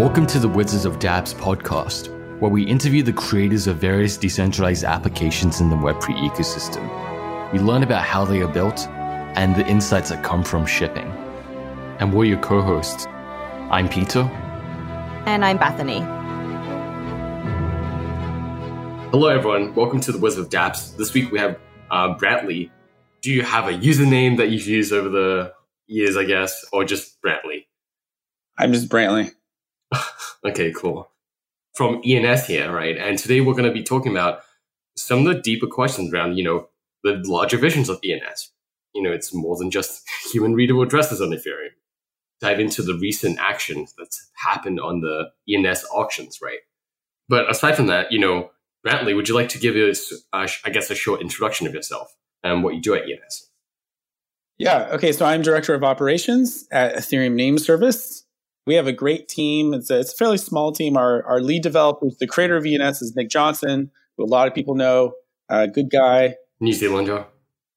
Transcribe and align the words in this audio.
Welcome 0.00 0.26
to 0.28 0.38
the 0.38 0.48
Wizards 0.48 0.86
of 0.86 0.98
Dapps 0.98 1.34
podcast, 1.34 2.08
where 2.40 2.50
we 2.50 2.62
interview 2.62 3.02
the 3.02 3.12
creators 3.12 3.66
of 3.66 3.76
various 3.76 4.16
decentralized 4.16 4.82
applications 4.82 5.60
in 5.60 5.68
the 5.68 5.76
Web3 5.76 6.26
ecosystem. 6.26 7.52
We 7.52 7.58
learn 7.58 7.82
about 7.82 8.02
how 8.02 8.24
they 8.24 8.40
are 8.40 8.48
built 8.48 8.88
and 8.88 9.54
the 9.54 9.66
insights 9.66 10.08
that 10.08 10.24
come 10.24 10.42
from 10.42 10.64
shipping. 10.64 11.04
And 11.98 12.14
we're 12.14 12.24
your 12.24 12.40
co 12.40 12.62
hosts. 12.62 13.04
I'm 13.70 13.90
Peter. 13.90 14.20
And 15.26 15.44
I'm 15.44 15.58
Bethany. 15.58 16.00
Hello, 19.10 19.28
everyone. 19.28 19.74
Welcome 19.74 20.00
to 20.00 20.12
the 20.12 20.18
Wizards 20.18 20.46
of 20.46 20.50
Dapps. 20.50 20.96
This 20.96 21.12
week 21.12 21.30
we 21.30 21.38
have 21.40 21.58
uh, 21.90 22.14
Bradley. 22.14 22.72
Do 23.20 23.30
you 23.30 23.42
have 23.42 23.68
a 23.68 23.72
username 23.72 24.38
that 24.38 24.48
you've 24.48 24.66
used 24.66 24.94
over 24.94 25.10
the 25.10 25.52
years, 25.88 26.16
I 26.16 26.24
guess, 26.24 26.64
or 26.72 26.86
just 26.86 27.20
Brantley? 27.20 27.66
I'm 28.56 28.72
just 28.72 28.88
Brantley. 28.88 29.34
okay, 30.44 30.72
cool. 30.72 31.10
From 31.74 32.00
ENS 32.04 32.46
here, 32.46 32.72
right? 32.72 32.96
And 32.96 33.18
today 33.18 33.40
we're 33.40 33.54
going 33.54 33.64
to 33.64 33.72
be 33.72 33.82
talking 33.82 34.12
about 34.12 34.40
some 34.96 35.26
of 35.26 35.34
the 35.34 35.40
deeper 35.40 35.66
questions 35.66 36.12
around, 36.12 36.36
you 36.36 36.44
know, 36.44 36.68
the 37.02 37.22
larger 37.24 37.56
visions 37.56 37.88
of 37.88 38.00
ENS. 38.04 38.50
You 38.94 39.02
know, 39.02 39.12
it's 39.12 39.32
more 39.32 39.56
than 39.56 39.70
just 39.70 40.02
human 40.32 40.54
readable 40.54 40.82
addresses 40.82 41.20
on 41.20 41.30
Ethereum. 41.30 41.70
Dive 42.40 42.60
into 42.60 42.82
the 42.82 42.94
recent 42.94 43.38
actions 43.38 43.94
that's 43.98 44.30
happened 44.46 44.80
on 44.80 45.00
the 45.00 45.30
ENS 45.48 45.84
auctions, 45.92 46.38
right? 46.42 46.60
But 47.28 47.50
aside 47.50 47.76
from 47.76 47.86
that, 47.86 48.10
you 48.10 48.18
know, 48.18 48.50
Brantley, 48.86 49.14
would 49.14 49.28
you 49.28 49.34
like 49.34 49.50
to 49.50 49.58
give 49.58 49.76
us, 49.76 50.12
uh, 50.32 50.48
I 50.64 50.70
guess, 50.70 50.90
a 50.90 50.94
short 50.94 51.20
introduction 51.20 51.66
of 51.66 51.74
yourself 51.74 52.14
and 52.42 52.64
what 52.64 52.74
you 52.74 52.80
do 52.80 52.94
at 52.94 53.02
ENS? 53.02 53.50
Yeah. 54.58 54.88
Okay. 54.92 55.12
So 55.12 55.24
I'm 55.24 55.42
director 55.42 55.74
of 55.74 55.84
operations 55.84 56.66
at 56.70 56.94
Ethereum 56.94 57.32
Name 57.32 57.58
Service. 57.58 58.24
We 58.66 58.74
have 58.74 58.86
a 58.86 58.92
great 58.92 59.28
team. 59.28 59.74
It's 59.74 59.90
a, 59.90 60.00
it's 60.00 60.12
a 60.12 60.16
fairly 60.16 60.38
small 60.38 60.72
team. 60.72 60.96
Our, 60.96 61.24
our 61.24 61.40
lead 61.40 61.62
developer, 61.62 62.06
the 62.18 62.26
creator 62.26 62.56
of 62.56 62.66
ENS, 62.66 63.02
is 63.02 63.16
Nick 63.16 63.30
Johnson, 63.30 63.90
who 64.16 64.24
a 64.24 64.26
lot 64.26 64.46
of 64.46 64.54
people 64.54 64.74
know. 64.74 65.14
Uh, 65.48 65.66
good 65.66 65.90
guy. 65.90 66.36
New 66.60 66.72
Zealander. 66.72 67.26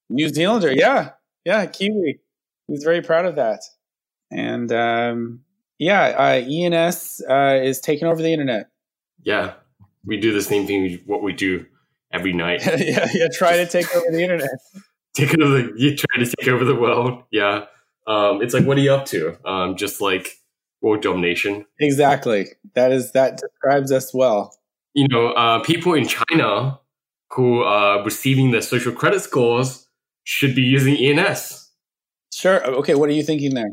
New 0.10 0.30
Zealander. 0.30 0.72
Yeah. 0.72 1.12
Yeah. 1.46 1.66
Kiwi. 1.66 2.20
He's 2.68 2.84
very 2.84 3.02
proud 3.02 3.26
of 3.26 3.36
that. 3.36 3.62
And 4.32 4.72
um, 4.72 5.42
yeah, 5.80 6.16
uh, 6.18 6.42
ENS 6.50 7.22
uh, 7.30 7.60
is 7.62 7.80
taking 7.80 8.08
over 8.08 8.22
the 8.22 8.32
internet. 8.32 8.70
Yeah. 9.24 9.54
We 10.06 10.20
do 10.20 10.34
the 10.34 10.42
same 10.42 10.68
thing, 10.68 11.00
what 11.06 11.24
we 11.24 11.34
do 11.34 11.66
every 12.12 12.34
night. 12.34 12.62
yeah, 12.66 13.08
yeah. 13.14 13.28
Try 13.32 13.58
to 13.58 13.68
take 13.68 13.94
over 13.96 14.12
the 14.12 14.22
internet. 14.22 14.50
take 15.14 15.38
over 15.40 15.62
the, 15.62 15.74
you 15.78 15.96
try 15.96 16.24
to 16.24 16.26
take 16.26 16.48
over 16.48 16.66
the 16.66 16.76
world. 16.76 17.24
Yeah. 17.32 17.66
Um, 18.06 18.42
it's 18.42 18.54
like, 18.54 18.66
what 18.66 18.78
are 18.78 18.82
you 18.82 18.94
up 18.94 19.06
to? 19.08 19.38
Um, 19.48 19.78
just 19.78 20.02
like 20.02 20.38
world 20.84 21.02
domination. 21.02 21.66
Exactly. 21.80 22.48
That 22.76 22.92
is 22.92 23.14
that 23.14 23.38
describes 23.38 23.92
us 23.92 24.14
well. 24.14 24.56
You 24.94 25.08
know, 25.08 25.30
uh, 25.30 25.60
people 25.60 25.94
in 25.94 26.08
China 26.08 26.80
who 27.32 27.64
are 27.64 28.04
receiving 28.04 28.52
the 28.52 28.62
social 28.62 28.92
credit 28.92 29.22
scores 29.22 29.88
should 30.24 30.54
be 30.54 30.62
using 30.62 30.96
ENS. 30.96 31.72
Sure. 32.32 32.64
Okay. 32.64 32.94
What 32.94 33.10
are 33.10 33.14
you 33.14 33.24
thinking 33.24 33.56
there? 33.56 33.72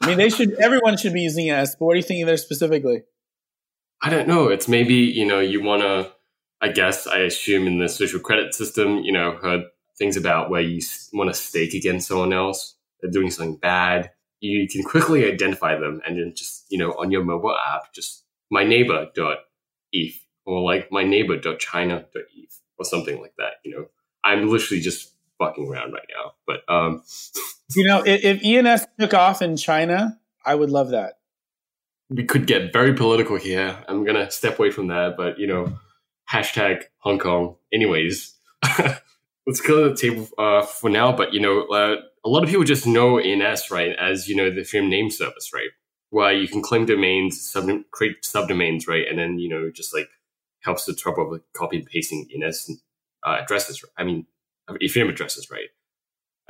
I 0.00 0.06
mean, 0.06 0.16
they 0.16 0.30
should. 0.30 0.54
Everyone 0.54 0.96
should 0.96 1.12
be 1.12 1.22
using 1.22 1.50
ENS. 1.50 1.76
But 1.78 1.84
what 1.84 1.92
are 1.94 1.96
you 1.96 2.02
thinking 2.02 2.26
there 2.26 2.36
specifically? 2.36 3.02
I 4.00 4.08
don't 4.08 4.28
know. 4.28 4.48
It's 4.48 4.68
maybe 4.68 4.94
you 4.94 5.26
know 5.26 5.40
you 5.40 5.62
want 5.62 5.82
to. 5.82 6.12
I 6.62 6.68
guess 6.68 7.06
I 7.06 7.18
assume 7.18 7.66
in 7.66 7.78
the 7.78 7.88
social 7.88 8.18
credit 8.18 8.54
system, 8.54 8.98
you 8.98 9.12
know, 9.12 9.32
heard 9.42 9.64
things 9.98 10.16
about 10.16 10.48
where 10.48 10.62
you 10.62 10.80
want 11.12 11.28
to 11.28 11.34
stake 11.34 11.74
against 11.74 12.08
someone 12.08 12.32
else. 12.32 12.76
They're 13.00 13.10
doing 13.10 13.30
something 13.30 13.56
bad 13.56 14.10
you 14.40 14.68
can 14.68 14.82
quickly 14.82 15.30
identify 15.30 15.78
them 15.78 16.00
and 16.06 16.18
then 16.18 16.32
just, 16.36 16.66
you 16.70 16.78
know, 16.78 16.92
on 16.92 17.10
your 17.10 17.24
mobile 17.24 17.56
app, 17.56 17.92
just 17.94 18.24
my 18.50 18.64
neighbor 18.64 19.08
dot 19.14 19.38
eth 19.94 20.20
or 20.44 20.60
like 20.62 20.92
my 20.92 21.02
neighbor 21.02 21.36
dot 21.36 21.58
china 21.58 22.06
dot 22.14 22.24
eth 22.36 22.60
or 22.78 22.84
something 22.84 23.20
like 23.20 23.34
that. 23.38 23.54
You 23.64 23.72
know, 23.72 23.86
I'm 24.24 24.48
literally 24.48 24.80
just 24.80 25.12
fucking 25.38 25.68
around 25.68 25.92
right 25.92 26.06
now. 26.16 26.32
But 26.46 26.60
um, 26.72 27.02
you 27.74 27.84
know, 27.84 28.02
if, 28.04 28.24
if 28.24 28.44
ENS 28.44 28.86
took 28.98 29.14
off 29.14 29.42
in 29.42 29.56
China, 29.56 30.18
I 30.44 30.54
would 30.54 30.70
love 30.70 30.90
that. 30.90 31.14
We 32.08 32.24
could 32.24 32.46
get 32.46 32.72
very 32.72 32.94
political 32.94 33.36
here. 33.36 33.76
I'm 33.88 34.04
gonna 34.04 34.30
step 34.30 34.58
away 34.58 34.70
from 34.70 34.88
that, 34.88 35.16
but 35.16 35.38
you 35.38 35.46
know, 35.46 35.78
hashtag 36.30 36.84
Hong 36.98 37.18
Kong. 37.18 37.56
Anyways, 37.72 38.34
let's 39.46 39.60
go 39.60 39.84
to 39.84 39.90
the 39.90 39.96
table 39.96 40.28
uh, 40.38 40.62
for 40.62 40.88
now. 40.88 41.10
But 41.16 41.34
you 41.34 41.40
know, 41.40 41.62
uh, 41.66 41.96
a 42.26 42.28
lot 42.28 42.42
of 42.42 42.50
people 42.50 42.64
just 42.64 42.88
know 42.88 43.18
ENS, 43.18 43.70
right, 43.70 43.94
as, 43.96 44.28
you 44.28 44.34
know, 44.34 44.50
the 44.50 44.62
Ethereum 44.62 44.88
name 44.88 45.10
service, 45.10 45.52
right? 45.54 45.68
Where 46.10 46.32
you 46.32 46.48
can 46.48 46.60
claim 46.60 46.84
domains, 46.84 47.40
sub- 47.40 47.88
create 47.92 48.22
subdomains, 48.24 48.88
right? 48.88 49.06
And 49.08 49.16
then, 49.16 49.38
you 49.38 49.48
know, 49.48 49.70
just 49.70 49.94
like 49.94 50.08
helps 50.64 50.86
the 50.86 50.92
trouble 50.92 51.32
of 51.32 51.40
copy 51.52 51.76
and 51.78 51.86
pasting 51.86 52.28
ENS 52.34 52.72
uh, 53.24 53.38
addresses. 53.40 53.84
I 53.96 54.02
mean, 54.02 54.26
Ethereum 54.68 55.08
addresses, 55.08 55.52
right? 55.52 55.68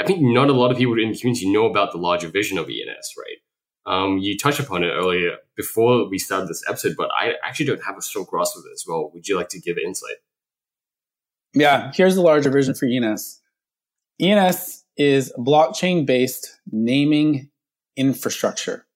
I 0.00 0.04
think 0.04 0.22
not 0.22 0.48
a 0.48 0.54
lot 0.54 0.70
of 0.70 0.78
people 0.78 0.98
in 0.98 1.12
the 1.12 1.18
community 1.18 1.52
know 1.52 1.66
about 1.66 1.92
the 1.92 1.98
larger 1.98 2.28
vision 2.28 2.56
of 2.56 2.68
ENS, 2.70 3.14
right? 3.18 3.36
Um, 3.84 4.16
you 4.16 4.38
touched 4.38 4.60
upon 4.60 4.82
it 4.82 4.88
earlier 4.88 5.36
before 5.56 6.08
we 6.08 6.18
started 6.18 6.48
this 6.48 6.64
episode, 6.66 6.94
but 6.96 7.10
I 7.12 7.34
actually 7.44 7.66
don't 7.66 7.84
have 7.84 7.98
a 7.98 8.02
strong 8.02 8.24
grasp 8.24 8.56
of 8.56 8.64
it 8.64 8.72
as 8.72 8.84
well. 8.88 9.10
Would 9.12 9.28
you 9.28 9.36
like 9.36 9.50
to 9.50 9.60
give 9.60 9.76
insight? 9.76 10.16
Yeah, 11.52 11.92
here's 11.94 12.14
the 12.14 12.22
larger 12.22 12.50
vision 12.50 12.72
for 12.72 12.86
ENS. 12.86 13.42
ENS 14.18 14.85
is 14.96 15.32
blockchain 15.38 16.06
based 16.06 16.58
naming 16.70 17.50
infrastructure. 17.96 18.86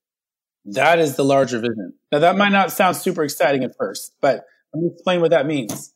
That 0.64 0.98
is 0.98 1.16
the 1.16 1.24
larger 1.24 1.58
vision. 1.58 1.94
Now, 2.12 2.18
that 2.20 2.36
might 2.36 2.50
not 2.50 2.72
sound 2.72 2.96
super 2.96 3.22
exciting 3.22 3.64
at 3.64 3.76
first, 3.78 4.12
but 4.20 4.44
let 4.74 4.82
me 4.82 4.90
explain 4.92 5.20
what 5.20 5.30
that 5.30 5.46
means. 5.46 5.92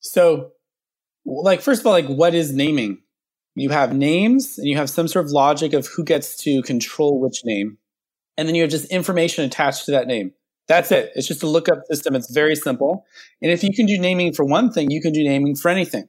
So, 0.00 0.52
like, 1.24 1.60
first 1.60 1.80
of 1.80 1.86
all, 1.86 1.92
like, 1.92 2.06
what 2.06 2.34
is 2.34 2.52
naming? 2.52 2.98
You 3.56 3.70
have 3.70 3.94
names 3.94 4.58
and 4.58 4.66
you 4.66 4.76
have 4.76 4.90
some 4.90 5.08
sort 5.08 5.24
of 5.24 5.30
logic 5.30 5.72
of 5.72 5.86
who 5.86 6.04
gets 6.04 6.36
to 6.42 6.62
control 6.62 7.20
which 7.20 7.44
name. 7.44 7.78
And 8.36 8.48
then 8.48 8.54
you 8.54 8.62
have 8.62 8.70
just 8.70 8.86
information 8.86 9.44
attached 9.44 9.84
to 9.86 9.92
that 9.92 10.06
name. 10.06 10.32
That's 10.66 10.90
it. 10.90 11.12
It's 11.14 11.28
just 11.28 11.42
a 11.42 11.46
lookup 11.46 11.82
system. 11.90 12.14
It's 12.14 12.32
very 12.32 12.56
simple. 12.56 13.04
And 13.42 13.50
if 13.52 13.62
you 13.62 13.70
can 13.74 13.86
do 13.86 13.98
naming 13.98 14.32
for 14.32 14.44
one 14.44 14.72
thing, 14.72 14.90
you 14.90 15.00
can 15.00 15.12
do 15.12 15.22
naming 15.22 15.54
for 15.56 15.68
anything 15.68 16.08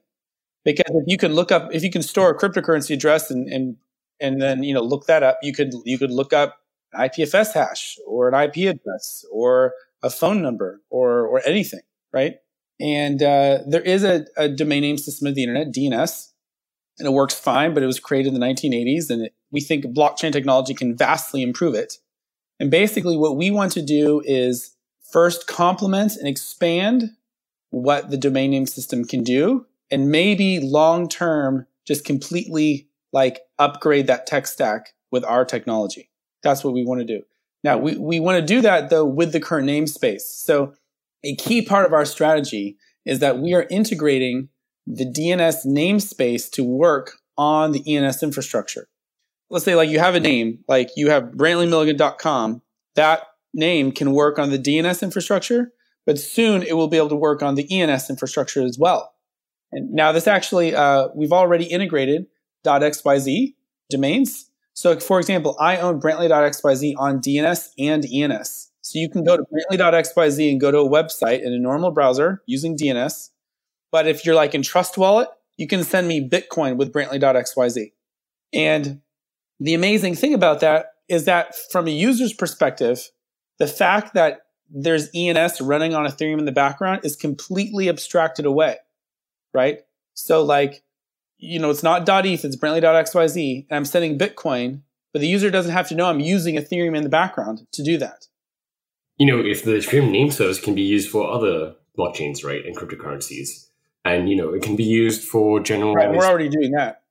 because 0.65 0.89
if 0.89 1.03
you 1.07 1.17
can 1.17 1.33
look 1.33 1.51
up 1.51 1.69
if 1.73 1.83
you 1.83 1.91
can 1.91 2.01
store 2.01 2.31
a 2.31 2.37
cryptocurrency 2.37 2.93
address 2.93 3.31
and 3.31 3.47
and 3.47 3.77
and 4.19 4.41
then 4.41 4.63
you 4.63 4.73
know 4.73 4.81
look 4.81 5.05
that 5.05 5.23
up 5.23 5.37
you 5.41 5.53
could 5.53 5.71
you 5.85 5.97
could 5.97 6.11
look 6.11 6.33
up 6.33 6.57
an 6.91 7.07
IPFS 7.09 7.53
hash 7.53 7.97
or 8.05 8.27
an 8.27 8.33
IP 8.33 8.69
address 8.69 9.23
or 9.31 9.73
a 10.03 10.09
phone 10.09 10.41
number 10.41 10.81
or 10.89 11.25
or 11.27 11.41
anything 11.45 11.81
right? 12.15 12.35
And 12.79 13.21
uh, 13.21 13.59
there 13.67 13.81
is 13.81 14.03
a, 14.03 14.25
a, 14.35 14.49
domain 14.49 14.81
name 14.81 14.97
system 14.97 15.27
of 15.27 15.35
the 15.35 15.43
internet 15.43 15.73
DNS 15.73 16.29
and 16.97 17.07
it 17.07 17.11
works 17.11 17.35
fine 17.35 17.73
but 17.73 17.83
it 17.83 17.87
was 17.87 17.99
created 17.99 18.33
in 18.33 18.39
the 18.39 18.45
1980s 18.45 19.09
and 19.09 19.23
it, 19.23 19.33
we 19.51 19.61
think 19.61 19.85
blockchain 19.85 20.31
technology 20.31 20.73
can 20.73 20.97
vastly 20.97 21.43
improve 21.43 21.75
it. 21.75 21.95
And 22.59 22.71
basically 22.71 23.17
what 23.17 23.37
we 23.37 23.51
want 23.51 23.73
to 23.73 23.81
do 23.81 24.21
is 24.25 24.75
first 25.11 25.45
complement 25.45 26.15
and 26.15 26.27
expand 26.27 27.11
what 27.69 28.09
the 28.09 28.17
domain 28.17 28.51
name 28.51 28.65
system 28.65 29.03
can 29.03 29.23
do 29.23 29.65
and 29.91 30.09
maybe 30.09 30.59
long 30.59 31.07
term 31.07 31.67
just 31.85 32.05
completely 32.05 32.89
like 33.13 33.39
upgrade 33.59 34.07
that 34.07 34.27
tech 34.27 34.47
stack 34.47 34.93
with 35.11 35.23
our 35.23 35.45
technology. 35.45 36.09
That's 36.43 36.63
what 36.63 36.73
we 36.73 36.83
want 36.83 37.01
to 37.01 37.05
do. 37.05 37.23
Now, 37.63 37.77
we, 37.77 37.97
we 37.97 38.19
want 38.19 38.39
to 38.39 38.45
do 38.45 38.61
that 38.61 38.89
though 38.89 39.05
with 39.05 39.31
the 39.31 39.39
current 39.39 39.67
namespace. 39.67 40.21
So 40.21 40.73
a 41.23 41.35
key 41.35 41.63
part 41.63 41.85
of 41.85 41.93
our 41.93 42.05
strategy 42.05 42.77
is 43.05 43.19
that 43.19 43.39
we 43.39 43.53
are 43.53 43.65
integrating 43.69 44.49
the 44.85 45.05
DNS 45.05 45.65
namespace 45.65 46.49
to 46.51 46.63
work 46.63 47.13
on 47.37 47.71
the 47.71 47.95
ENS 47.95 48.21
infrastructure. 48.21 48.87
Let's 49.49 49.65
say 49.65 49.75
like 49.75 49.89
you 49.89 49.99
have 49.99 50.15
a 50.15 50.19
name, 50.19 50.59
like 50.67 50.91
you 50.95 51.09
have 51.09 51.31
BrantleyMilligan.com. 51.31 52.61
That 52.95 53.23
name 53.53 53.91
can 53.91 54.11
work 54.11 54.37
on 54.37 54.51
the 54.51 54.59
DNS 54.59 55.01
infrastructure, 55.01 55.71
but 56.05 56.19
soon 56.19 56.61
it 56.61 56.73
will 56.73 56.87
be 56.87 56.97
able 56.97 57.09
to 57.09 57.15
work 57.15 57.41
on 57.41 57.55
the 57.55 57.67
ENS 57.71 58.09
infrastructure 58.09 58.63
as 58.63 58.77
well. 58.77 59.14
And 59.71 59.91
now 59.91 60.11
this 60.11 60.27
actually, 60.27 60.75
uh, 60.75 61.09
we've 61.15 61.33
already 61.33 61.65
integrated 61.65 62.27
.xyz 62.65 63.53
domains. 63.89 64.49
So 64.73 64.99
for 64.99 65.19
example, 65.19 65.55
I 65.59 65.77
own 65.77 65.99
Brantley.xyz 65.99 66.93
on 66.97 67.19
DNS 67.19 67.69
and 67.79 68.05
ENS. 68.05 68.71
So 68.81 68.99
you 68.99 69.09
can 69.09 69.23
go 69.23 69.37
to 69.37 69.43
Brantley.xyz 69.43 70.51
and 70.51 70.61
go 70.61 70.71
to 70.71 70.79
a 70.79 70.89
website 70.89 71.41
in 71.41 71.53
a 71.53 71.59
normal 71.59 71.91
browser 71.91 72.41
using 72.45 72.77
DNS. 72.77 73.29
But 73.91 74.07
if 74.07 74.25
you're 74.25 74.35
like 74.35 74.53
in 74.53 74.61
Trust 74.61 74.97
Wallet, 74.97 75.29
you 75.57 75.67
can 75.67 75.83
send 75.83 76.07
me 76.07 76.27
Bitcoin 76.27 76.77
with 76.77 76.91
Brantley.xyz. 76.91 77.91
And 78.53 79.01
the 79.59 79.73
amazing 79.73 80.15
thing 80.15 80.33
about 80.33 80.59
that 80.59 80.87
is 81.07 81.25
that 81.25 81.55
from 81.71 81.87
a 81.87 81.91
user's 81.91 82.33
perspective, 82.33 83.09
the 83.57 83.67
fact 83.67 84.13
that 84.13 84.41
there's 84.69 85.09
ENS 85.15 85.61
running 85.61 85.93
on 85.93 86.05
Ethereum 86.05 86.39
in 86.39 86.45
the 86.45 86.51
background 86.51 87.01
is 87.03 87.15
completely 87.15 87.87
abstracted 87.87 88.45
away 88.45 88.77
right? 89.55 89.79
So 90.13 90.43
like, 90.43 90.83
you 91.37 91.59
know, 91.59 91.69
it's 91.71 91.83
not 91.83 92.07
.eth, 92.07 92.45
it's 92.45 92.55
Brantley.xyz, 92.55 93.65
and 93.69 93.75
I'm 93.75 93.85
sending 93.85 94.17
Bitcoin, 94.17 94.81
but 95.11 95.21
the 95.21 95.27
user 95.27 95.49
doesn't 95.49 95.71
have 95.71 95.87
to 95.89 95.95
know 95.95 96.05
I'm 96.05 96.19
using 96.19 96.55
Ethereum 96.55 96.95
in 96.95 97.03
the 97.03 97.09
background 97.09 97.65
to 97.71 97.81
do 97.81 97.97
that. 97.97 98.27
you 99.17 99.25
know, 99.25 99.39
if 99.39 99.63
the 99.63 99.71
Ethereum 99.71 100.11
name 100.11 100.31
service 100.31 100.59
can 100.59 100.75
be 100.75 100.81
used 100.81 101.09
for 101.09 101.31
other 101.31 101.75
blockchains, 101.97 102.43
right, 102.43 102.65
and 102.65 102.75
cryptocurrencies, 102.75 103.67
and 104.03 104.29
you 104.29 104.35
know, 104.35 104.53
it 104.53 104.61
can 104.61 104.75
be 104.75 104.83
used 104.83 105.23
for 105.23 105.59
general. 105.59 105.93
Right, 105.93 106.11
we're 106.11 106.25
already 106.25 106.49
doing 106.49 106.71
that. 106.71 107.01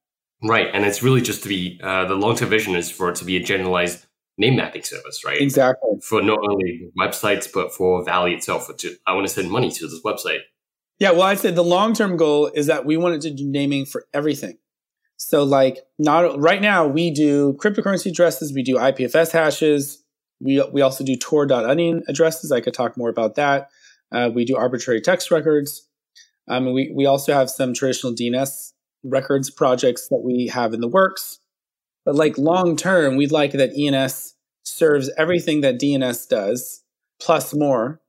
Right, 0.43 0.69
and 0.73 0.85
it's 0.85 1.03
really 1.03 1.23
just 1.23 1.43
to 1.45 1.49
be 1.49 1.81
uh, 1.83 2.05
the 2.05 2.15
long 2.15 2.37
term 2.37 2.51
vision 2.51 2.75
is 2.77 2.91
for 2.91 3.09
it 3.11 3.17
to 3.17 3.25
be 3.25 3.37
a 3.37 3.43
generalized 3.43 4.07
name 4.37 4.57
mapping 4.57 4.83
service, 4.83 5.25
right? 5.25 5.41
Exactly. 5.41 5.99
For 6.03 6.21
not 6.21 6.39
only 6.51 6.91
websites 6.99 7.51
but 7.53 7.73
for 7.73 8.05
Valley 8.05 8.35
itself. 8.35 8.69
To, 8.77 8.97
I 9.07 9.15
want 9.15 9.27
to 9.27 9.33
send 9.33 9.51
money 9.51 9.71
to 9.71 9.87
this 9.87 10.03
website. 10.03 10.41
Yeah, 10.99 11.11
well, 11.11 11.23
I 11.23 11.35
said 11.35 11.57
the 11.57 11.65
long 11.65 11.95
term 11.95 12.17
goal 12.17 12.51
is 12.55 12.67
that 12.67 12.85
we 12.85 12.97
wanted 12.97 13.21
to 13.23 13.31
do 13.31 13.45
naming 13.45 13.85
for 13.87 14.07
everything. 14.15 14.59
So, 15.17 15.45
like, 15.45 15.79
not 15.99 16.39
right 16.39 16.61
now 16.61 16.87
we 16.87 17.11
do 17.11 17.55
cryptocurrency 17.55 18.07
addresses, 18.07 18.53
we 18.53 18.63
do 18.63 18.77
IPFS 18.77 19.33
hashes, 19.33 20.05
we 20.41 20.63
we 20.73 20.83
also 20.83 21.05
do 21.05 21.17
Tor.onion 21.17 22.03
addresses. 22.09 22.53
I 22.53 22.61
could 22.61 22.75
talk 22.75 22.97
more 22.97 23.09
about 23.09 23.37
that. 23.37 23.71
Uh, 24.13 24.31
we 24.33 24.45
do 24.45 24.57
arbitrary 24.57 25.01
text 25.01 25.31
records. 25.31 25.89
Um, 26.49 26.73
we 26.73 26.93
we 26.95 27.07
also 27.07 27.33
have 27.33 27.51
some 27.51 27.75
traditional 27.75 28.15
DNS 28.15 28.73
records 29.03 29.51
projects 29.51 30.09
that 30.09 30.23
we 30.25 30.49
have 30.49 30.75
in 30.75 30.81
the 30.81 30.89
works. 30.89 31.41
But 32.05 32.15
like 32.15 32.37
long 32.37 32.77
term, 32.77 33.17
we'd 33.17 33.33
like 33.33 33.53
that 33.53 33.73
ENS 33.79 34.35
serves 34.65 35.11
everything 35.17 35.63
that 35.63 35.81
DNS 35.81 36.29
does, 36.29 36.83
plus 37.21 37.55
more, 37.55 38.01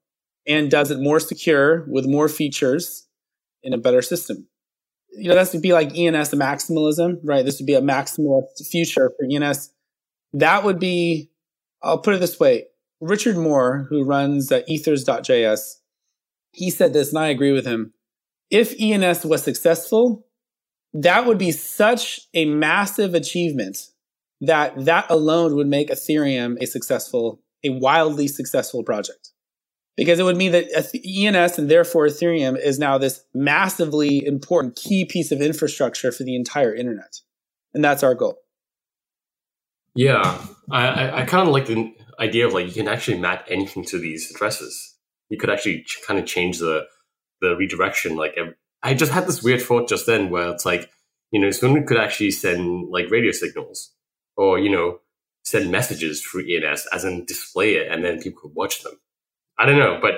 and 0.48 0.70
does 0.70 0.92
it 0.92 1.00
more 1.00 1.20
secure 1.20 1.86
with 1.88 2.06
more 2.06 2.30
features 2.30 3.08
in 3.64 3.74
a 3.74 3.78
better 3.78 4.02
system. 4.02 4.48
You 5.18 5.30
know, 5.30 5.36
this 5.36 5.54
would 5.54 5.62
be 5.62 5.74
like 5.74 5.98
ENS 5.98 6.32
maximalism, 6.32 7.20
right? 7.24 7.44
This 7.44 7.60
would 7.60 7.66
be 7.66 7.74
a 7.74 7.82
maximalist 7.82 8.66
future 8.70 9.12
for 9.18 9.26
ENS. 9.30 9.72
That 10.34 10.64
would 10.64 10.80
be, 10.80 11.32
I'll 11.82 12.00
put 12.00 12.16
it 12.16 12.20
this 12.20 12.40
way. 12.40 12.66
Richard 13.02 13.38
Moore, 13.38 13.88
who 13.90 14.04
runs 14.04 14.52
uh, 14.52 14.62
ethers.js, 14.68 15.76
he 16.52 16.70
said 16.70 16.94
this, 16.94 17.10
and 17.10 17.20
I 17.20 17.28
agree 17.28 17.52
with 17.52 17.66
him. 17.66 17.94
If 18.50 18.74
ENS 18.80 19.26
was 19.26 19.44
successful, 19.44 20.26
that 20.94 21.26
would 21.26 21.38
be 21.38 21.52
such 21.52 22.22
a 22.34 22.46
massive 22.46 23.14
achievement 23.14 23.78
that 24.42 24.86
that 24.86 25.10
alone 25.10 25.56
would 25.56 25.68
make 25.68 25.90
Ethereum 25.90 26.58
a 26.62 26.68
successful, 26.68 27.42
a 27.64 27.70
wildly 27.70 28.28
successful 28.28 28.84
project. 28.84 29.32
Because 29.98 30.20
it 30.20 30.24
would 30.24 30.36
mean 30.36 30.52
that 30.52 30.66
ENS 30.94 31.58
and 31.58 31.70
therefore 31.70 32.08
Ethereum 32.08 32.60
is 32.62 32.78
now 32.78 32.98
this 32.98 33.24
massively 33.34 34.26
important 34.26 34.76
key 34.76 35.06
piece 35.06 35.32
of 35.32 35.42
infrastructure 35.42 36.12
for 36.12 36.24
the 36.24 36.36
entire 36.36 36.76
internet. 36.76 37.22
And 37.74 37.84
that's 37.84 38.04
our 38.04 38.14
goal. 38.14 38.40
Yeah, 39.94 40.46
I, 40.70 41.22
I, 41.22 41.26
kind 41.26 41.48
of 41.48 41.54
like 41.54 41.68
the 41.68 41.94
idea 42.20 42.46
of 42.46 42.54
like 42.54 42.68
you 42.68 42.74
can 42.74 42.90
actually 42.90 43.18
map 43.18 43.46
anything 43.50 43.86
to 43.86 43.98
these 43.98 44.30
addresses. 44.30 44.96
You 45.30 45.38
could 45.38 45.50
actually 45.50 45.84
ch- 45.84 46.02
kind 46.06 46.20
of 46.20 46.26
change 46.26 46.60
the 46.60 46.86
the 47.42 47.56
redirection 47.56 48.16
like 48.16 48.38
I 48.86 48.94
just 48.94 49.12
had 49.12 49.26
this 49.26 49.42
weird 49.42 49.64
thought 49.64 49.90
just 49.90 50.06
then 50.06 50.30
where 50.30 50.50
it's 50.50 50.64
like, 50.64 50.92
you 51.32 51.42
know, 51.42 51.50
someone 51.50 51.88
could 51.88 51.98
actually 51.98 52.30
send 52.30 52.90
like 52.90 53.10
radio 53.10 53.32
signals 53.32 53.92
or, 54.38 54.60
you 54.60 54.70
know, 54.70 55.00
send 55.44 55.72
messages 55.72 56.22
through 56.22 56.46
ENS 56.48 56.88
as 56.94 57.04
in 57.04 57.26
display 57.26 57.76
it 57.76 57.92
and 57.92 58.06
then 58.06 58.22
people 58.22 58.44
could 58.44 58.56
watch 58.56 58.84
them. 58.84 58.94
I 59.58 59.66
don't 59.66 59.80
know, 59.80 60.00
but 60.02 60.16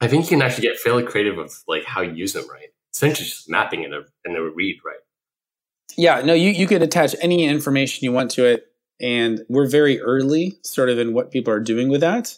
I 0.00 0.08
think 0.08 0.24
you 0.24 0.36
can 0.36 0.42
actually 0.42 0.68
get 0.68 0.78
fairly 0.78 1.02
creative 1.02 1.36
with 1.36 1.62
like 1.66 1.84
how 1.84 2.00
you 2.00 2.12
use 2.12 2.32
them, 2.32 2.48
right? 2.50 2.68
Essentially 2.94 3.26
just 3.28 3.48
mapping 3.50 3.84
in 3.84 3.92
a 3.92 4.00
in 4.24 4.36
a 4.36 4.42
read, 4.42 4.78
right? 4.84 4.98
Yeah, 5.96 6.22
no, 6.22 6.32
you, 6.32 6.50
you 6.50 6.66
could 6.66 6.82
attach 6.82 7.14
any 7.20 7.44
information 7.44 8.04
you 8.04 8.12
want 8.12 8.30
to 8.32 8.46
it. 8.46 8.64
And 9.00 9.42
we're 9.48 9.68
very 9.68 10.00
early 10.00 10.58
sort 10.64 10.90
of 10.90 10.98
in 10.98 11.12
what 11.12 11.30
people 11.30 11.52
are 11.52 11.60
doing 11.60 11.88
with 11.88 12.00
that. 12.00 12.36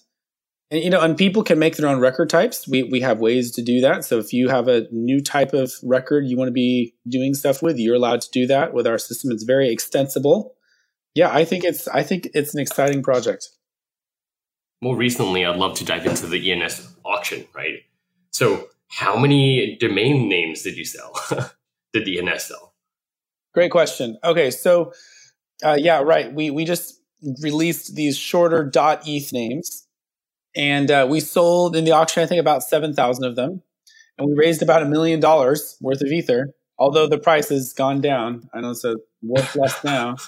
And, 0.70 0.82
you 0.82 0.90
know, 0.90 1.00
and 1.00 1.16
people 1.16 1.42
can 1.42 1.58
make 1.58 1.76
their 1.76 1.88
own 1.88 2.00
record 2.00 2.30
types. 2.30 2.68
We, 2.68 2.84
we 2.84 3.00
have 3.00 3.18
ways 3.18 3.50
to 3.52 3.62
do 3.62 3.80
that. 3.80 4.04
So 4.04 4.18
if 4.18 4.32
you 4.32 4.48
have 4.48 4.68
a 4.68 4.86
new 4.92 5.20
type 5.20 5.52
of 5.52 5.72
record 5.82 6.26
you 6.26 6.36
want 6.36 6.48
to 6.48 6.52
be 6.52 6.94
doing 7.08 7.34
stuff 7.34 7.62
with, 7.62 7.78
you're 7.78 7.96
allowed 7.96 8.20
to 8.22 8.30
do 8.30 8.46
that 8.46 8.72
with 8.72 8.86
our 8.86 8.98
system. 8.98 9.30
It's 9.30 9.44
very 9.44 9.70
extensible. 9.70 10.54
Yeah, 11.14 11.30
I 11.34 11.44
think 11.44 11.64
it's 11.64 11.88
I 11.88 12.02
think 12.02 12.28
it's 12.34 12.54
an 12.54 12.60
exciting 12.60 13.02
project. 13.02 13.48
More 14.82 14.96
recently, 14.96 15.44
I'd 15.44 15.56
love 15.56 15.76
to 15.78 15.84
dive 15.84 16.06
into 16.06 16.26
the 16.26 16.52
ENS 16.52 16.94
auction, 17.04 17.46
right? 17.54 17.80
So 18.30 18.68
how 18.88 19.16
many 19.16 19.76
domain 19.76 20.28
names 20.28 20.62
did 20.62 20.76
you 20.76 20.84
sell? 20.84 21.12
did 21.92 22.04
the 22.04 22.18
ENS 22.18 22.44
sell? 22.44 22.74
Great 23.52 23.70
question. 23.70 24.18
Okay, 24.24 24.50
so 24.50 24.92
uh, 25.62 25.76
yeah, 25.78 26.00
right. 26.00 26.32
We 26.32 26.50
we 26.50 26.64
just 26.64 27.00
released 27.42 27.94
these 27.94 28.16
shorter 28.16 28.70
.eth 28.74 29.32
names 29.32 29.86
and 30.54 30.90
uh, 30.90 31.06
we 31.08 31.20
sold 31.20 31.76
in 31.76 31.84
the 31.84 31.92
auction, 31.92 32.22
I 32.22 32.26
think, 32.26 32.40
about 32.40 32.62
7,000 32.62 33.24
of 33.24 33.36
them. 33.36 33.62
And 34.18 34.28
we 34.28 34.34
raised 34.34 34.62
about 34.62 34.82
a 34.82 34.86
million 34.86 35.20
dollars 35.20 35.76
worth 35.80 36.02
of 36.02 36.08
Ether, 36.08 36.54
although 36.78 37.06
the 37.06 37.18
price 37.18 37.48
has 37.48 37.72
gone 37.72 38.00
down. 38.00 38.48
I 38.52 38.60
know 38.60 38.70
it's 38.72 38.84
worth 39.22 39.56
less 39.56 39.82
now. 39.84 40.16